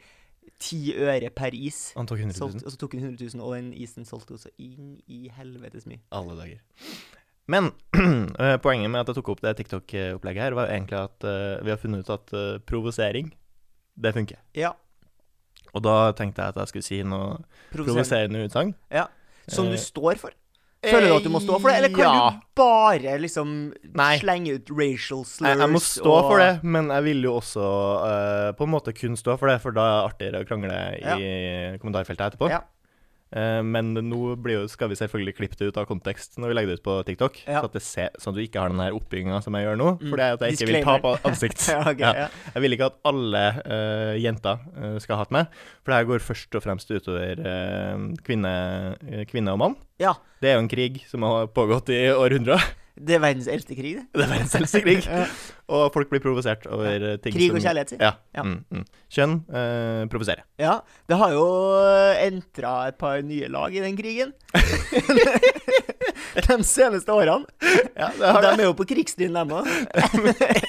[0.56, 1.92] 10 øre per is.
[1.98, 4.50] Han tok 100 Solgt, og så tok han 100 000, og den isen solgte også
[4.62, 6.00] inn i helvetes mye.
[6.14, 6.62] Alle dager.
[7.48, 7.70] Men
[8.42, 11.72] eh, poenget med at jeg tok opp det TikTok-opplegget her, var egentlig at uh, vi
[11.72, 13.30] har funnet ut at uh, provosering,
[14.00, 14.38] det funker.
[14.54, 14.72] Ja.
[15.74, 17.38] Og da tenkte jeg at jeg skulle si noe
[17.72, 18.44] Provoserende.
[18.48, 18.74] utsagn.
[18.90, 19.06] Ja.
[19.48, 20.30] Som du Eh, står for.
[20.84, 22.30] Føler du at du må stå for det, eller kan ja.
[22.30, 24.12] du bare liksom Nei.
[24.20, 25.48] slenge ut racial slurs?
[25.50, 27.64] Jeg, jeg må stå og- for det, men jeg vil jo også
[27.98, 30.78] uh, på en måte kun stå for det, for da er det artigere å krangle
[31.02, 32.48] i kommentarfeltet etterpå.
[32.50, 32.60] Ja.
[33.28, 36.56] Eh, men nå blir jo, skal vi selvfølgelig klippe det ut av kontekst når vi
[36.56, 37.60] legger det ut på TikTok, Ja.
[37.60, 39.90] så, ser, at du ikke har den her oppbygginga som jeg gjør nå.
[39.98, 40.08] Mm.
[40.08, 41.66] For det er at jeg ikke vil ta på ansikt.
[41.74, 42.28] ja, okay, Ja.
[42.54, 46.24] Jeg vil ikke at alle uh, jenter uh, skal hatt meg, for det her går
[46.24, 48.54] først og fremst utover uh, kvinne,
[49.28, 49.78] kvinne og mann.
[50.00, 50.16] Ja.
[50.40, 52.62] Det er jo en krig som har pågått i århundrer.
[52.98, 54.04] Det er verdens eldste krig, det.
[54.16, 55.06] Det er verdens eldste krig.
[55.74, 57.98] Og folk blir provosert over eh, ting Krig og som kjærlighet, si.
[58.00, 58.14] Ja.
[58.34, 58.44] Ja.
[58.46, 58.84] Mm, mm.
[59.12, 60.46] Kjønn eh, provoserer.
[60.60, 60.78] Ja,
[61.10, 61.46] det har jo
[62.24, 64.32] entra et par nye lag i den krigen.
[66.46, 67.46] De seneste årene.
[67.98, 69.68] Ja, det har de er jo på krigsstien, de òg.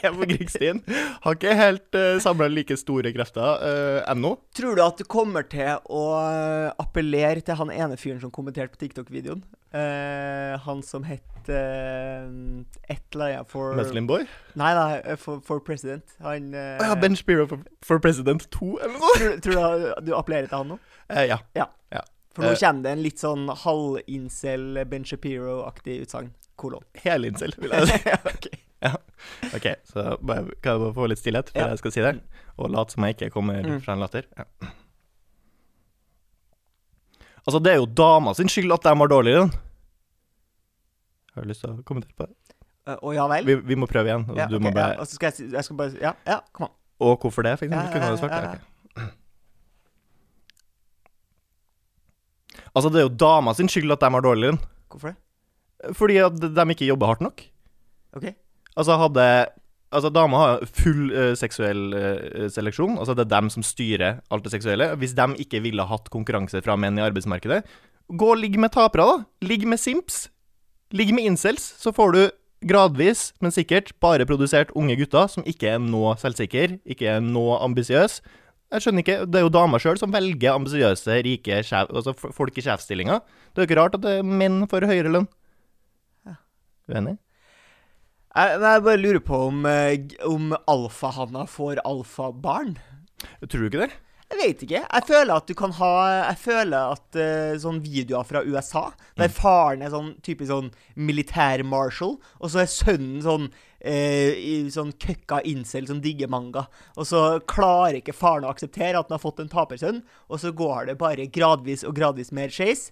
[0.02, 0.82] er på krigsstien.
[1.24, 4.36] Har ikke helt uh, samla like store krefter uh, ennå.
[4.58, 6.04] Tror du at du kommer til å
[6.82, 9.44] appellere til han ene fyren som kommenterte på TikTok-videoen?
[9.70, 12.26] Uh, han som het uh,
[12.90, 14.26] et eller annet for Muslim Boy.
[14.58, 16.18] Nei, nei, for, for president.
[16.26, 19.18] Han uh, ja, Ben Spiro for, for President 2, eller noe?
[19.20, 20.80] tror, tror du du appellerer til han nå?
[21.10, 21.38] Ja.
[21.58, 22.02] Ja, ja.
[22.36, 26.30] For nå kjenner kommer det en litt sånn halvincel Ben Shapiro-aktig utsagn.
[26.60, 26.84] Kolon.
[27.04, 28.18] Helincel, vil jeg si.
[28.30, 28.50] Ok.
[29.56, 31.70] OK, så bare, kan jeg bare få litt stillhet før Ja.
[31.74, 32.14] jeg skal si det?
[32.60, 33.80] Og late som jeg ikke kommer Mm.
[33.84, 34.24] fra en latter?
[34.38, 34.46] Ja.
[37.48, 39.50] Altså, det er jo dama sin skyld at de var dårligere.
[41.36, 42.36] Har du lyst til å kommentere på det?
[42.90, 43.46] Eh, Å ja vel?
[43.48, 44.26] Vi, vi må prøve igjen.
[44.30, 46.14] og Ja, du ok, må bare, ja, og så skal jeg, jeg skal bare Ja,
[46.28, 46.76] ja, kom an.
[47.00, 47.88] Og hvorfor det, for eksempel?
[47.88, 48.60] Ja, Kunne ja, du svart ja, det?
[48.60, 49.04] ja.
[49.08, 49.16] Ok.
[52.74, 54.62] Altså, det er jo dama sin skyld at de har dårlig lønn.
[54.92, 55.96] Hvorfor det?
[55.96, 57.44] Fordi at de ikke jobber hardt nok.
[58.18, 58.32] OK.
[58.76, 59.26] Altså, hadde
[59.90, 63.00] Altså, damer har full uh, seksuell uh, seleksjon.
[63.02, 64.92] Altså, det er dem som styrer alt det seksuelle.
[65.02, 67.64] Hvis de ikke ville hatt konkurranse fra menn i arbeidsmarkedet,
[68.10, 69.48] gå og ligg med tapere, da.
[69.50, 70.28] Ligg med simps.
[70.94, 72.22] Ligg med incels, så får du
[72.70, 77.46] gradvis, men sikkert, bare produsert unge gutter som ikke er nå selvsikre, ikke er nå
[77.58, 78.22] ambisiøse.
[78.70, 82.58] Jeg skjønner ikke, Det er jo damer sjøl som velger ambisiøse, rike sjef, altså folk
[82.58, 83.24] i sjefsstillinger.
[83.50, 85.26] Det er jo ikke rart at det er menn får høyere lønn.
[86.30, 86.36] Ja.
[86.92, 87.16] Uenig?
[88.30, 92.78] Jeg, jeg bare lurer på om, eh, om alfahanna får alfabarn.
[93.42, 93.92] Tror du ikke det?
[94.30, 94.82] Jeg vet ikke.
[94.84, 95.94] Jeg føler at du kan ha
[96.30, 102.20] Jeg føler at uh, sånn videoer fra USA, der faren er sånn typisk sånn militær-marshal,
[102.38, 103.50] og så er sønnen sånn
[103.80, 106.66] eh, i sånn køkka incel som digger manga.
[106.98, 110.54] Og så klarer ikke faren å akseptere at han har fått en tapersønn, og så
[110.56, 112.90] går det bare gradvis og gradvis mer skeis.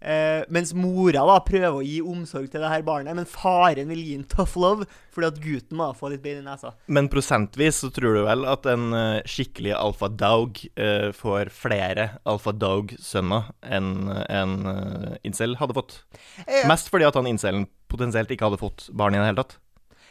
[0.00, 4.00] Eh, mens mora da prøver å gi omsorg til det her barnet, men faren vil
[4.00, 6.72] gi en tough love fordi at gutten må få litt bein i nesa.
[6.88, 12.14] Men prosentvis så tror du vel at en eh, skikkelig alfa dog eh, får flere
[12.24, 15.98] alfa dog-sønner enn en uh, incel hadde fått?
[16.46, 19.58] Eh, Mest fordi at han incelen potensielt ikke hadde fått barn i det hele tatt.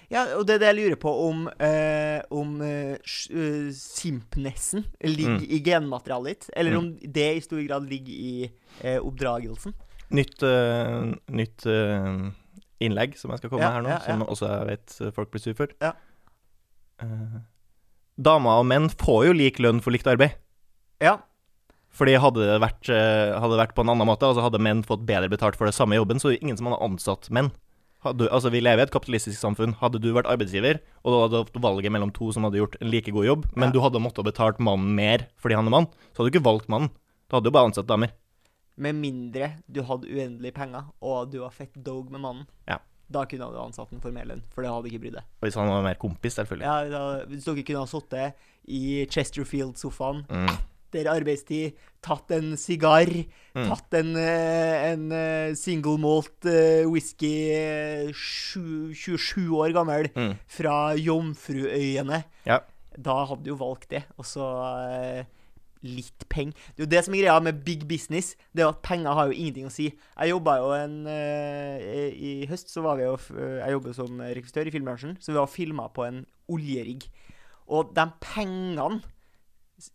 [0.10, 5.36] Ja, og det er det jeg lurer på om eh, Om eh, eh, simpnessen ligger
[5.38, 5.44] Mm.
[5.46, 6.78] i genmaterialet ditt, eller Mm.
[6.80, 9.74] om det i stor grad ligger i eh, oppdragelsen.
[10.10, 12.32] Nytt, uh, nytt uh,
[12.82, 14.06] innlegg som jeg skal komme Ja, med her nå, ja, ja.
[14.08, 15.68] som også jeg vet folk blir sur for.
[15.80, 15.92] Ja.
[17.04, 17.42] Uh,
[18.18, 20.34] damer og menn får jo lik lønn for likt arbeid.
[21.00, 21.20] Ja.
[21.94, 25.06] Fordi hadde det vært, hadde det vært på en annen måte, altså hadde menn fått
[25.06, 27.52] bedre betalt for det samme jobben, så er det ingen som hadde ansatt menn.
[28.06, 29.74] Hadde, altså Vi lever i et kapitalistisk samfunn.
[29.82, 32.90] Hadde du vært arbeidsgiver, og du hadde hatt valget mellom to som hadde gjort en
[32.94, 33.72] like god jobb, men Ja.
[33.76, 36.70] du hadde måttet betalt mannen mer fordi han er mann, så hadde du ikke valgt
[36.70, 36.90] mannen.
[37.30, 38.12] Da hadde du bare ansatt damer.
[38.78, 42.48] Med mindre du hadde uendelig penger, og du var fett dog med mannen.
[42.68, 42.78] Ja.
[43.12, 45.24] Da kunne du ansatt den for mer lønn, for det hadde ikke brydd deg.
[45.42, 46.62] Hvis han var mer kompis, selvfølgelig.
[46.64, 48.34] Ja, da, hvis dere kunne ha sittet
[48.70, 50.58] i Chesterfield-sofaen Mm.
[50.90, 53.10] Etter arbeidstid, tatt en sigar,
[53.56, 53.66] Mm.
[53.68, 60.36] tatt en, eh, en eh, single malt eh, whisky eh, 27 år gammel Mm.
[60.48, 62.60] fra Jomfruøyene, Ja.
[62.98, 64.04] da hadde du jo valgt det.
[64.18, 65.26] Og så
[65.82, 66.54] litt penger.
[66.76, 68.36] Det er jo det som er greia med big business.
[68.54, 69.94] Det er at penger har jo ingenting å si.
[70.20, 73.18] Jeg jobba jo en I høst så var vi jo
[73.64, 77.08] Jeg jobber som rekvisitør i filmbransjen, så vi var filma på en oljerigg.
[77.70, 79.02] Og de pengene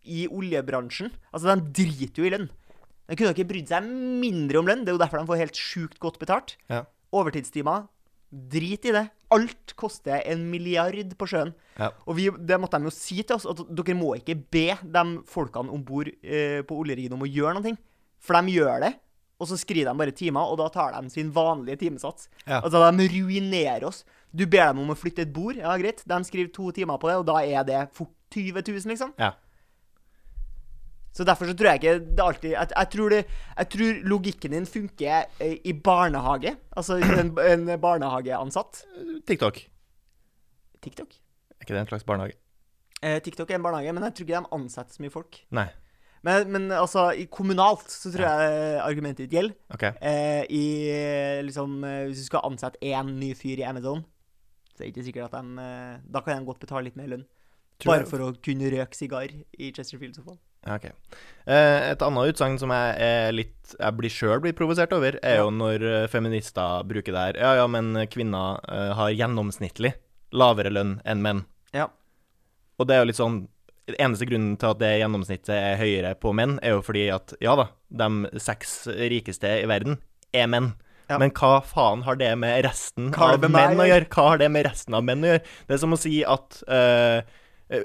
[0.03, 2.47] i oljebransjen Altså, de driter jo i lønn.
[3.05, 4.85] De kunne ikke brydd seg mindre om lønn.
[4.85, 6.55] Det er jo derfor de får helt sjukt godt betalt.
[6.71, 6.83] Ja.
[7.15, 7.85] Overtidstimer,
[8.29, 9.05] drit i det.
[9.35, 11.53] Alt koster en milliard på sjøen.
[11.77, 11.91] Ja.
[12.05, 15.05] Og vi, det måtte de jo si til oss, at dere må ikke be de
[15.29, 17.75] folkene om bord eh, på oljeriggen om å gjøre noe.
[18.25, 18.93] For de gjør det,
[19.37, 22.29] og så skriver de bare timer, og da tar de sin vanlige timesats.
[22.45, 22.61] Ja.
[22.61, 24.03] Altså, de ruinerer oss.
[24.35, 27.11] Du ber dem om å flytte et bord, ja greit, de skriver to timer på
[27.11, 29.13] det, og da er det fort 20 000, liksom.
[29.21, 29.31] Ja.
[31.15, 33.21] Så derfor så tror jeg ikke det alltid Jeg, jeg, tror, det,
[33.57, 36.55] jeg tror logikken din funker eh, i barnehage.
[36.75, 38.83] Altså en, en barnehageansatt.
[39.27, 39.61] TikTok.
[40.83, 41.15] TikTok?
[41.55, 42.35] Er ikke det en slags barnehage?
[43.01, 45.39] Eh, TikTok er en barnehage, men jeg tror ikke de ansetter så mye folk.
[45.55, 45.69] Nei.
[46.25, 49.55] Men, men altså, i kommunalt så tror jeg argumentet ditt gjelder.
[49.75, 49.83] OK.
[50.01, 54.01] Eh, I eh, liksom eh, Hvis du skal ansette én ny fyr i Amazon,
[54.73, 57.11] så er det ikke sikkert at de eh, Da kan de godt betale litt mer
[57.13, 57.27] lønn.
[57.85, 60.39] Bare for å kunne røke sigar i Chesterfield-sofaen.
[60.65, 60.85] Ja, ok.
[61.45, 65.43] Eh, et annet utsagn som jeg er litt Jeg blir sjøl blir provosert over, er
[65.43, 67.41] jo når eh, feminister bruker det her.
[67.41, 69.93] Ja, ja, men kvinner eh, har gjennomsnittlig
[70.35, 71.43] lavere lønn enn menn.
[71.75, 71.89] Ja.
[72.79, 73.43] Og det er jo litt sånn
[74.01, 77.51] Eneste grunnen til at det gjennomsnittet er høyere på menn, er jo fordi at ja
[77.53, 79.99] da, de seks rikeste i verden
[80.33, 80.71] er menn.
[81.05, 81.19] Ja.
[81.21, 84.07] Men hva faen har det med resten Hva av med menn å gjøre?
[84.09, 85.43] Hva har det med resten av menn å gjøre?
[85.67, 87.19] Det er som å si at eh,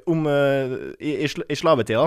[0.09, 2.07] om eh, i, i, i slavetida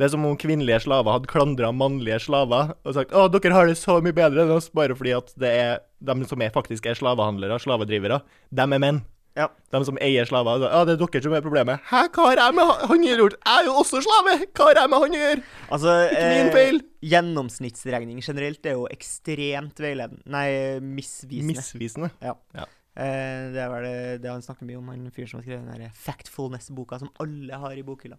[0.00, 3.68] det er som om kvinnelige slaver hadde klandra mannlige slaver og sagt å, dere har
[3.68, 6.88] det så mye bedre enn oss, bare fordi at det er de som er, faktisk
[6.88, 9.02] er slavehandlere, slavedrivere, de er menn.
[9.36, 9.46] Ja.
[9.70, 10.62] De som eier slaver.
[10.62, 11.84] så, Ja, det er dere som er problemet.
[11.90, 13.36] Hæ, hva har jeg med han han gjort?
[13.36, 14.38] Jeg er jo også slave!
[14.56, 15.44] Hva har jeg med han å gjøre?
[15.68, 16.82] Altså, Ikke min feil.
[17.12, 20.48] Gjennomsnittsregning generelt er jo ekstremt veiledende Nei,
[20.80, 21.52] misvisende.
[21.52, 22.10] Misvisende.
[22.24, 25.68] Eh, det er vel det, det han snakker mye om, han fyren som har skrevet
[25.68, 28.18] den der Factfulness-boka som alle har i bokhylla.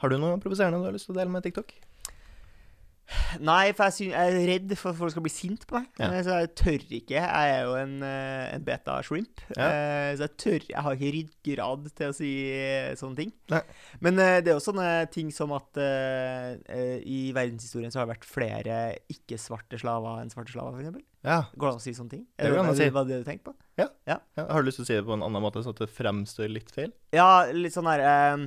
[0.00, 1.72] Har du noe provoserende du har lyst til å dele med TikTok?
[3.42, 5.88] Nei, for jeg, jeg er redd for at folk skal bli sint på meg.
[5.98, 6.12] Ja.
[6.14, 7.16] Eh, Så jeg tør ikke.
[7.16, 9.42] Jeg er jo en, eh, en beta-shrimp.
[9.56, 9.66] Ja.
[9.66, 12.30] Eh, Så jeg tør Jeg har ikke ryggrad til å si
[13.00, 13.32] sånne ting.
[13.50, 13.62] Nei.
[14.00, 18.30] Men det er jo sånne ting som at eh, i verdenshistorien så har det vært
[18.30, 18.78] flere
[19.10, 21.02] ikke-svarte slaver enn svarte slaver, f.eks.
[21.26, 21.42] Ja.
[21.58, 22.24] Går det an å si sånne ting?
[22.38, 22.90] Er det, det, det, si.
[22.94, 23.56] Var det du tenkte på?
[24.06, 24.18] ja.
[24.38, 26.50] Har du lyst til å si det på en annen måte, sånn at det fremstår
[26.52, 26.92] litt feil?
[27.16, 28.46] Ja, litt sånn der eh,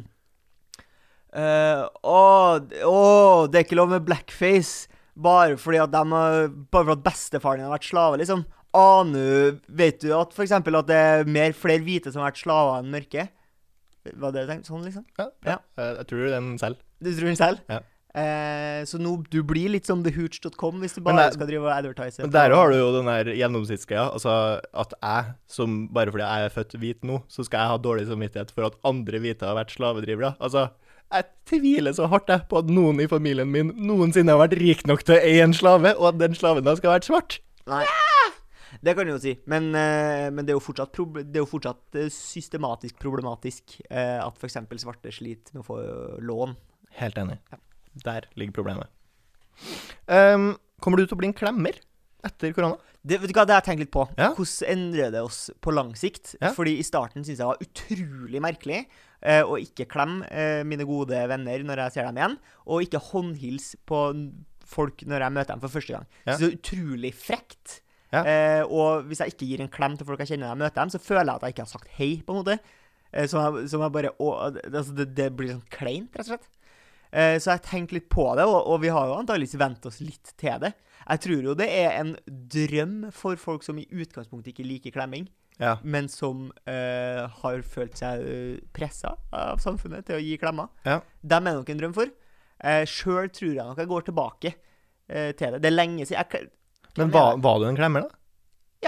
[1.35, 2.23] eh, Å,
[2.87, 2.97] å,
[3.51, 7.67] det er ikke lov med blackface bare fordi at de Bare for at bestefaren din
[7.69, 8.45] har vært slave, liksom.
[8.73, 12.41] Aner Vet du at for eksempel at det er mer flere hvite som har vært
[12.41, 13.27] slaver enn mørke?
[14.03, 14.67] Var det du tenkte?
[14.71, 15.05] Sånn, liksom?
[15.19, 15.29] Ja.
[15.47, 15.57] Ja.
[15.79, 16.79] Jeg, jeg tror den selv.
[16.99, 17.61] Du tror den selv?
[17.71, 17.77] Ja.
[18.13, 21.71] Eh, så nå, du blir litt som thehooch.com hvis du bare det- skal drive og
[21.73, 22.21] advertise.
[22.21, 24.09] Men der har du jo den der gjennomsnittsgreia.
[24.13, 24.33] Altså
[24.83, 28.05] at jeg, som bare fordi jeg er født hvit nå, så skal jeg ha dårlig
[28.11, 30.35] samvittighet for at andre hvite har vært slavedrivere.
[30.43, 30.67] Altså,
[31.13, 34.83] jeg tviler så hardt jeg på at noen i familien min noensinne har vært rik
[34.89, 37.39] nok til å eie en slave, og at den slaven da skal ha vært svart.
[37.69, 37.85] Nei.
[38.83, 41.99] Det kan du jo si, men, eh, men det er jo det er jo fortsatt
[41.99, 44.57] eh, systematisk problematisk eh, at f.eks.
[44.81, 45.77] svarte sliter med å få
[46.25, 46.55] lån.
[46.97, 47.37] Helt enig.
[47.53, 47.61] Ja.
[48.07, 48.89] Der ligger problemet.
[50.09, 51.77] Um, kommer du til å bli en klemmer
[52.25, 52.79] etter korona?
[53.03, 54.05] Det, vet du hva, det har jeg tenkt litt på.
[54.17, 54.31] Ja.
[54.33, 56.37] Hvordan endrer det oss på lang sikt?
[56.39, 56.53] Ja.
[56.55, 58.79] Fordi i starten syntes jeg det var utrolig merkelig
[59.23, 62.35] eh, å ikke klemme eh, mine gode venner når jeg ser dem igjen,
[62.67, 64.03] og ikke håndhilse på
[64.73, 66.05] folk når jeg møter dem for første gang.
[66.23, 66.35] Ja.
[66.35, 67.79] Så det er utrolig frekt.
[68.13, 68.21] Ja.
[68.29, 70.81] Eh, og hvis jeg ikke gir en klem til folk jeg kjenner når jeg møter
[70.81, 72.57] dem, så føler jeg at jeg ikke har sagt hei, på en måte.
[73.13, 76.27] Eh, som, jeg, som jeg bare å, det, altså det, det blir sånn kleint, rett
[76.27, 76.49] og slett.
[77.13, 80.01] Eh, så jeg tenkte litt på det, og, og vi har jo antakeligvis vent oss
[80.01, 80.73] litt til det.
[81.03, 85.27] Jeg tror jo det er en drøm for folk som i utgangspunktet ikke liker klemming,
[85.61, 85.75] Ja.
[85.83, 90.67] men som eh, har følt seg uh, pressa av samfunnet til å gi klemmer.
[90.87, 90.99] Ja.
[91.21, 92.09] Dem er nok en drøm for.
[92.63, 94.53] Uh, Sjøl tror jeg nok jeg går tilbake
[95.09, 95.61] eh, til det.
[95.61, 96.25] Det er lenge siden.
[96.33, 96.49] Jeg,
[96.97, 98.17] Men var, var du en klemmer, da?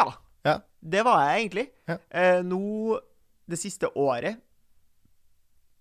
[0.01, 0.07] ja.
[0.45, 0.59] Ja.
[0.85, 1.67] Det var jeg egentlig.
[1.89, 2.99] Eh, nå,
[3.49, 4.37] det siste året,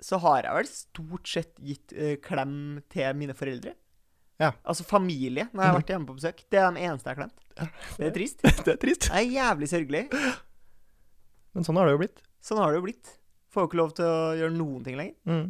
[0.04, 3.74] så har jeg vel stort sett gitt eh, klem til mine foreldre.
[4.40, 4.50] Ja.
[4.66, 5.80] Altså familie, når jeg har Mhm.
[5.82, 6.40] vært hjemme på besøk.
[6.50, 7.38] Det er den eneste jeg har klemt.
[7.98, 8.42] Det er trist.
[8.66, 9.08] det er trist.
[9.08, 10.02] Det er jævlig sørgelig.
[11.54, 12.22] Men sånn har det jo blitt.
[12.44, 13.12] Sånn har det jo blitt.
[13.54, 15.16] Får jo ikke lov til å gjøre noen ting lenger.
[15.30, 15.44] Mm.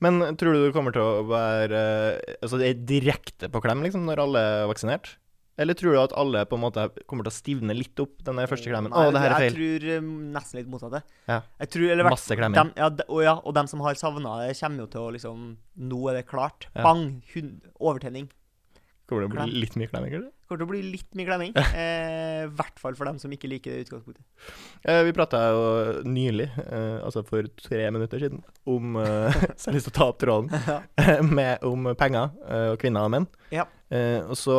[0.00, 1.78] Men tror du du kommer til å være
[2.14, 5.16] eh, Altså direkte på klem liksom når alle er vaksinert?
[5.60, 8.38] Eller tror du at alle på en måte kommer til å stivne litt opp den
[8.48, 8.94] første klemmen?
[8.96, 11.02] Å, det her er Jeg tror eh, nesten litt motsatt det.
[11.28, 11.40] Ja.
[11.68, 12.56] Tror, eller Masse klemming.
[12.56, 15.10] dem, ja, de, og, ja, og dem som har savna det, kommer jo til å
[15.18, 15.42] liksom
[15.90, 16.70] Nå er det klart.
[16.72, 16.86] Ja.
[16.86, 17.18] Bang!
[17.34, 18.30] Hun, overtenning.
[19.10, 20.30] Kommer det å bli litt mye klemming, eller?
[20.46, 21.52] Kommer til å bli litt mye klemming.
[21.58, 24.22] I hvert fall for dem som ikke liker det utgangspunktet.
[24.86, 25.64] Eh, vi prata jo
[26.06, 29.98] nylig, eh, altså for tre minutter siden, om eh, Så jeg har lyst til å
[29.98, 33.28] ta opp tråden med, om penger eh, og kvinner og menn.
[33.54, 33.66] Ja.
[33.90, 34.56] Eh, og så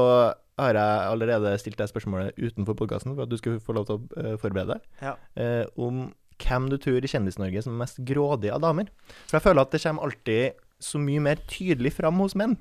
[0.61, 3.97] har jeg allerede stilt deg spørsmålet utenfor podkasten for at du skulle få lov til
[3.97, 4.89] å eh, forberede deg.
[5.01, 5.15] Ja.
[5.39, 6.09] eh, om
[6.41, 8.87] hvem du tror i Kjendis-Norge som er mest grådig av damer.
[9.29, 12.55] For jeg føler at det kommer alltid så mye mer tydelig fram hos menn.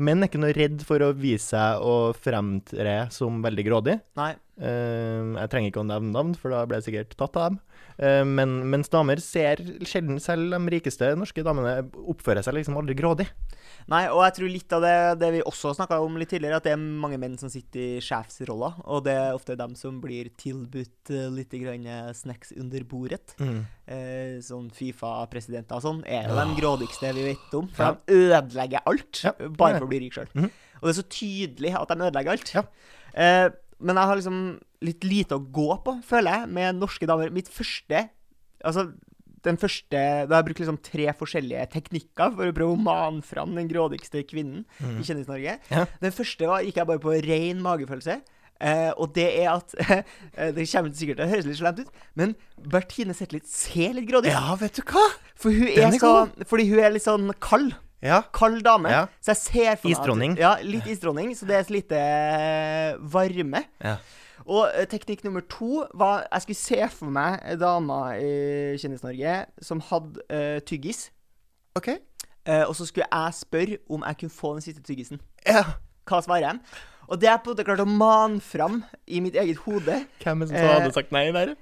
[0.00, 3.98] Menn er ikke noe redd for å vise seg og fremtre som veldig grådig.
[4.18, 4.32] Nei.
[4.62, 7.58] Eh, jeg trenger ikke å nevne navn, for da ble jeg sikkert tatt av dem.
[7.98, 12.96] Eh, men mens damer ser sjelden, selv de rikeste norske damene oppfører seg liksom aldri
[12.98, 13.28] grådig.
[13.90, 16.66] Nei, og jeg tror litt av det, det vi også snakka om litt tidligere, at
[16.66, 20.30] det er mange menn som sitter i sjefsroller, og det er ofte dem som blir
[20.38, 23.34] tilbudt uh, litt grann eh, snacks under bordet.
[23.42, 27.68] Eh, sånn Fifa-presidenter og sånn er jo de grådigste vi vet om.
[27.74, 27.96] For Ja.
[28.06, 30.30] de ødelegger alt Ja, bare for å bli rik sjøl.
[30.34, 30.50] Mm.
[30.80, 32.54] Og det er så tydelig at de ødelegger alt.
[32.54, 32.62] Ja.
[33.14, 33.48] Eh,
[33.82, 34.38] men jeg har liksom
[34.82, 37.32] litt lite å gå på, føler jeg, med norske damer.
[37.34, 38.08] Mitt første
[38.62, 38.84] Altså,
[39.42, 43.24] den første Da har jeg brukt liksom tre forskjellige teknikker for å prøve å mane
[43.26, 45.56] fram den grådigste kvinnen i Kjendis-Norge.
[45.66, 45.72] Mm.
[45.74, 45.86] Ja.
[46.04, 48.20] Den første var, gikk jeg bare på ren magefølelse.
[48.62, 52.02] Eh, og det er at eh, Det kommer sikkert til å høres litt slemt ut,
[52.14, 52.36] men
[52.70, 54.36] Bertine Zetlitz ser litt grådig ut.
[54.36, 55.08] Ja, vet du hva?
[55.34, 56.12] For hun er er så,
[56.46, 57.74] fordi hun er litt sånn kald.
[58.02, 58.22] Ja.
[58.34, 58.90] Kald dame.
[58.90, 59.02] Ja.
[59.22, 60.32] Så jeg ser for meg Isdronning.
[60.38, 61.34] Ja, litt isdronning.
[61.38, 63.66] Så det er så lite eh, varme.
[63.82, 63.98] ja.
[64.46, 69.82] Og eh, teknikk nummer to var Jeg skulle se for meg dama i Kjendis-Norge som
[69.90, 71.10] hadde uh, tyggis.
[71.78, 71.88] OK.
[72.48, 75.20] Uh, og så skulle jeg spørre om jeg kunne få den siste tyggisen.
[75.46, 75.64] Ja.
[76.08, 76.58] Hva svarer jeg?
[77.06, 80.02] Og det jeg på en måte klart å mane fram i mitt eget hode.
[80.22, 81.54] Hvem er det som uh, hadde sagt nei der?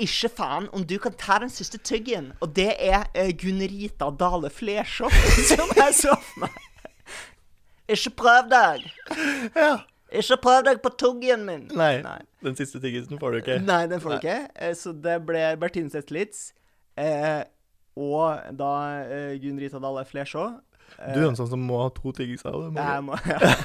[0.00, 2.30] Ikke faen om du kan ta den siste tyggen.
[2.44, 5.10] Og det er uh, Gunn Rita Dale Flesjå
[5.50, 6.62] som jeg så for meg.
[7.92, 8.88] Ikke prøv deg.
[9.54, 9.76] Ja.
[10.20, 11.66] Ikke prøv deg på tuggen min.
[11.76, 11.96] Nei.
[12.04, 12.18] Nei.
[12.46, 13.58] Den siste tyggisen får du ikke.
[13.66, 14.38] Nei, den får du ikke.
[14.54, 16.52] Eh, Så det ble Bertine Zetlitz
[16.96, 17.42] eh,
[17.96, 18.70] og da
[19.06, 20.46] eh, Gunn Rita Dale Flesjå.
[21.14, 22.52] Du er en sånn som må ha to tyggiser.
[22.52, 23.54] det må Jeg må, ja.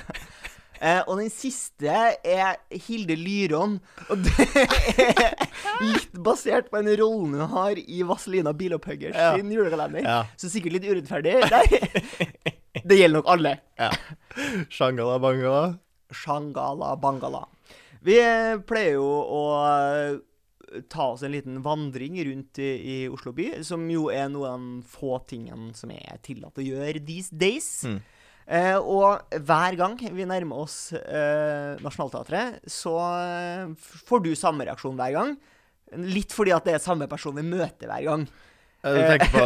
[0.81, 1.91] Eh, og den siste
[2.25, 2.55] er
[2.87, 3.75] Hilde Lyron.
[4.09, 5.35] Og det er
[5.85, 9.35] litt basert på en rollen hun har i Vazelina Bilopphuggers Ja.
[9.37, 10.01] sin julekalender.
[10.01, 10.15] Ja.
[10.41, 11.35] Så sikkert litt urettferdig.
[11.53, 11.67] Nei.
[12.89, 13.51] Det gjelder nok alle.
[13.77, 13.91] ja.
[14.73, 15.61] Shangala bangala.
[16.15, 17.45] Shangala bangala.
[18.05, 20.19] Vi eh, pleier jo å eh,
[20.91, 24.63] ta oss en liten vandring rundt i, i Oslo by, som jo er noe av
[24.63, 27.69] de få tingene som er tillatt å gjøre these days.
[27.85, 28.01] Mm.
[28.51, 34.97] Eh, og hver gang vi nærmer oss eh, Nationaltheatret, så eh, får du samme reaksjon
[34.99, 35.35] hver gang.
[36.01, 38.25] Litt fordi at det er samme person vi møter hver gang.
[38.81, 39.41] På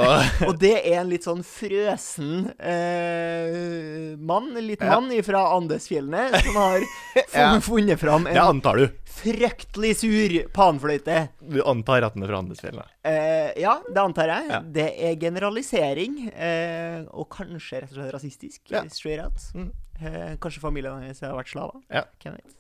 [0.47, 6.55] Og det er en litt sånn frøsen eh, mann, en liten mann fra Andesfjellene, som
[6.61, 8.85] har funnet fram en Det antar du.
[9.15, 11.17] fryktelig sur panfløyte.
[11.41, 12.85] Du antar at den er fra Andesfjellene.
[13.07, 14.47] Eh, ja, det antar jeg.
[14.53, 14.59] Ja.
[14.77, 18.61] Det er generalisering, eh, og kanskje rett og slett rasistisk.
[18.71, 18.83] Ja.
[18.91, 19.49] Straight out.
[19.55, 19.71] Mm.
[19.99, 21.83] Eh, kanskje familien hans har vært slaver.
[21.91, 22.05] Ja.
[22.23, 22.55] Hvem vet.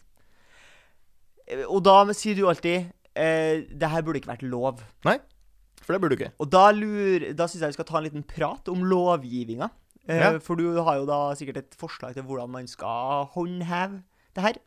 [1.47, 4.83] Eh, Og da sier du alltid eh, det her burde ikke vært lov.
[5.85, 6.33] For det burde du ikke.
[6.41, 9.69] Og da, lur, da syns jeg vi skal ta en liten prat om lovgivninga.
[10.07, 10.31] Eh, Ja.
[10.41, 14.01] For du har jo da sikkert et forslag til hvordan man skal håndheve
[14.35, 14.59] det her.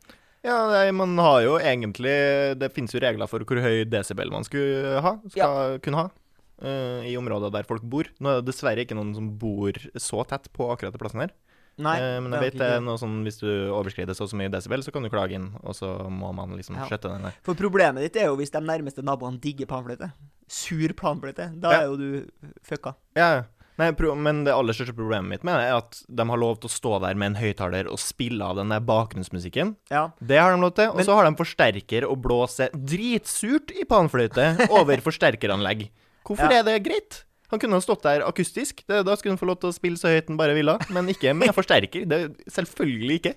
[0.43, 4.45] Ja, nei, man har jo egentlig Det finnes jo regler for hvor høy desibel man
[4.47, 6.09] skulle ha, skal kunne ha.
[6.59, 8.07] Uh, I områder der folk bor.
[8.19, 11.31] Nå er det dessverre ikke noen som bor så tett på akkurat den plassen her.
[11.79, 14.51] Nei, Eh, men jeg vet det er noe sånn hvis du overskrider så så mye
[14.51, 16.85] desibel, så kan du klage inn, og så må man liksom Ja.
[16.85, 17.33] skjøtte den der.
[17.41, 20.11] For problemet ditt er jo hvis de nærmeste naboene digger panfløyte.
[20.47, 21.59] Sur panfløyte.
[21.59, 21.79] Da Ja.
[21.81, 22.25] er jo du
[22.63, 22.95] fucka.
[23.15, 23.43] Ja, ja.
[23.79, 26.59] Nei, pro men det aller største problemet mitt med det er at de har lov
[26.59, 29.77] til å stå der med en høyttaler og spille av den der bakgrunnsmusikken.
[29.89, 30.09] Ja.
[30.19, 30.89] Det har de lov til.
[30.89, 35.89] Og Men- så har de forsterker og blåser dritsurt i panfløyte over forsterkeranlegg.
[36.27, 36.59] Hvorfor Ja.
[36.59, 37.23] er det greit?
[37.49, 38.83] Han kunne ha stått der akustisk.
[38.85, 40.75] Det, da skulle han få lov til å spille så høyt han bare ville.
[40.93, 42.05] Men ikke med forsterker.
[42.09, 42.19] Det
[42.51, 43.35] Selvfølgelig ikke.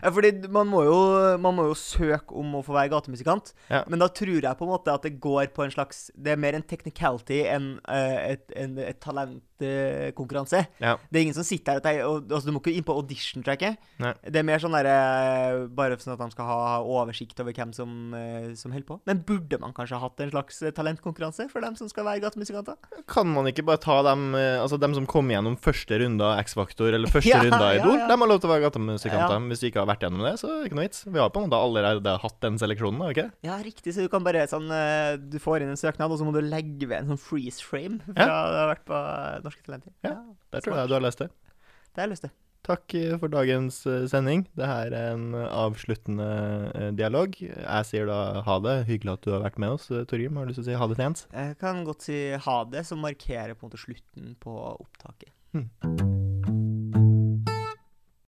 [0.00, 0.98] Ja, fordi man må, jo,
[1.42, 3.52] man må jo søke om å få være gatemusikant.
[3.68, 3.82] Ja.
[3.90, 6.40] Men da tror jeg på en måte at det går på en slags Det er
[6.40, 10.64] mer en technicality enn eh, et, en, et talentkonkurranse.
[10.82, 10.96] Ja.
[11.10, 13.78] det er ingen som sitter her og og, altså, Du må ikke inn på audition-tracket.
[14.02, 18.14] Det er mer sånn derre Bare sånn at de skal ha oversikt over hvem som,
[18.16, 18.98] eh, som holder på.
[19.08, 22.22] Men burde man kanskje ha hatt en slags eh, talentkonkurranse for dem som skal være
[22.24, 22.76] gatemusikanter?
[23.10, 26.40] Kan man ikke bare ta dem eh, Altså dem som kom gjennom første runde av
[26.44, 27.96] X-Faktor eller første Ja, runde av Idol?
[28.00, 28.08] ja.
[28.10, 29.38] De har lov til å være gatemusikanter.
[29.38, 29.46] Ja.
[29.52, 31.02] Hvis de ikke har vært gjennom det, så er det ikke noe vits.
[31.08, 33.28] Vi har på en måte allerede hatt den seleksjonen, har vi ikke?
[33.48, 33.94] Ja, riktig.
[33.96, 36.40] Så du kan bare sånn eh, Du får inn en søknad, og så må du
[36.44, 38.38] legge ved en sånn freeze frame fra Ja.
[38.52, 39.02] du har vært på
[39.48, 39.92] Norske Talenter.
[40.06, 40.16] Ja,
[40.54, 41.28] Der tror jeg du har lest det.
[41.92, 42.34] Det har jeg lyst til.
[42.62, 44.44] Takk eh, for dagens eh, sending.
[44.54, 46.28] Det her er en avsluttende
[46.78, 47.34] eh, dialog.
[47.42, 48.76] Jeg sier da ha det.
[48.86, 49.90] Hyggelig at du har vært med oss.
[49.90, 51.26] Eh, Torgrim, har du lyst til å si ha det til Jens?
[51.34, 55.34] Jeg kan godt si ha det, som markerer på en måte slutten på opptaket.
[55.52, 56.21] Hmm.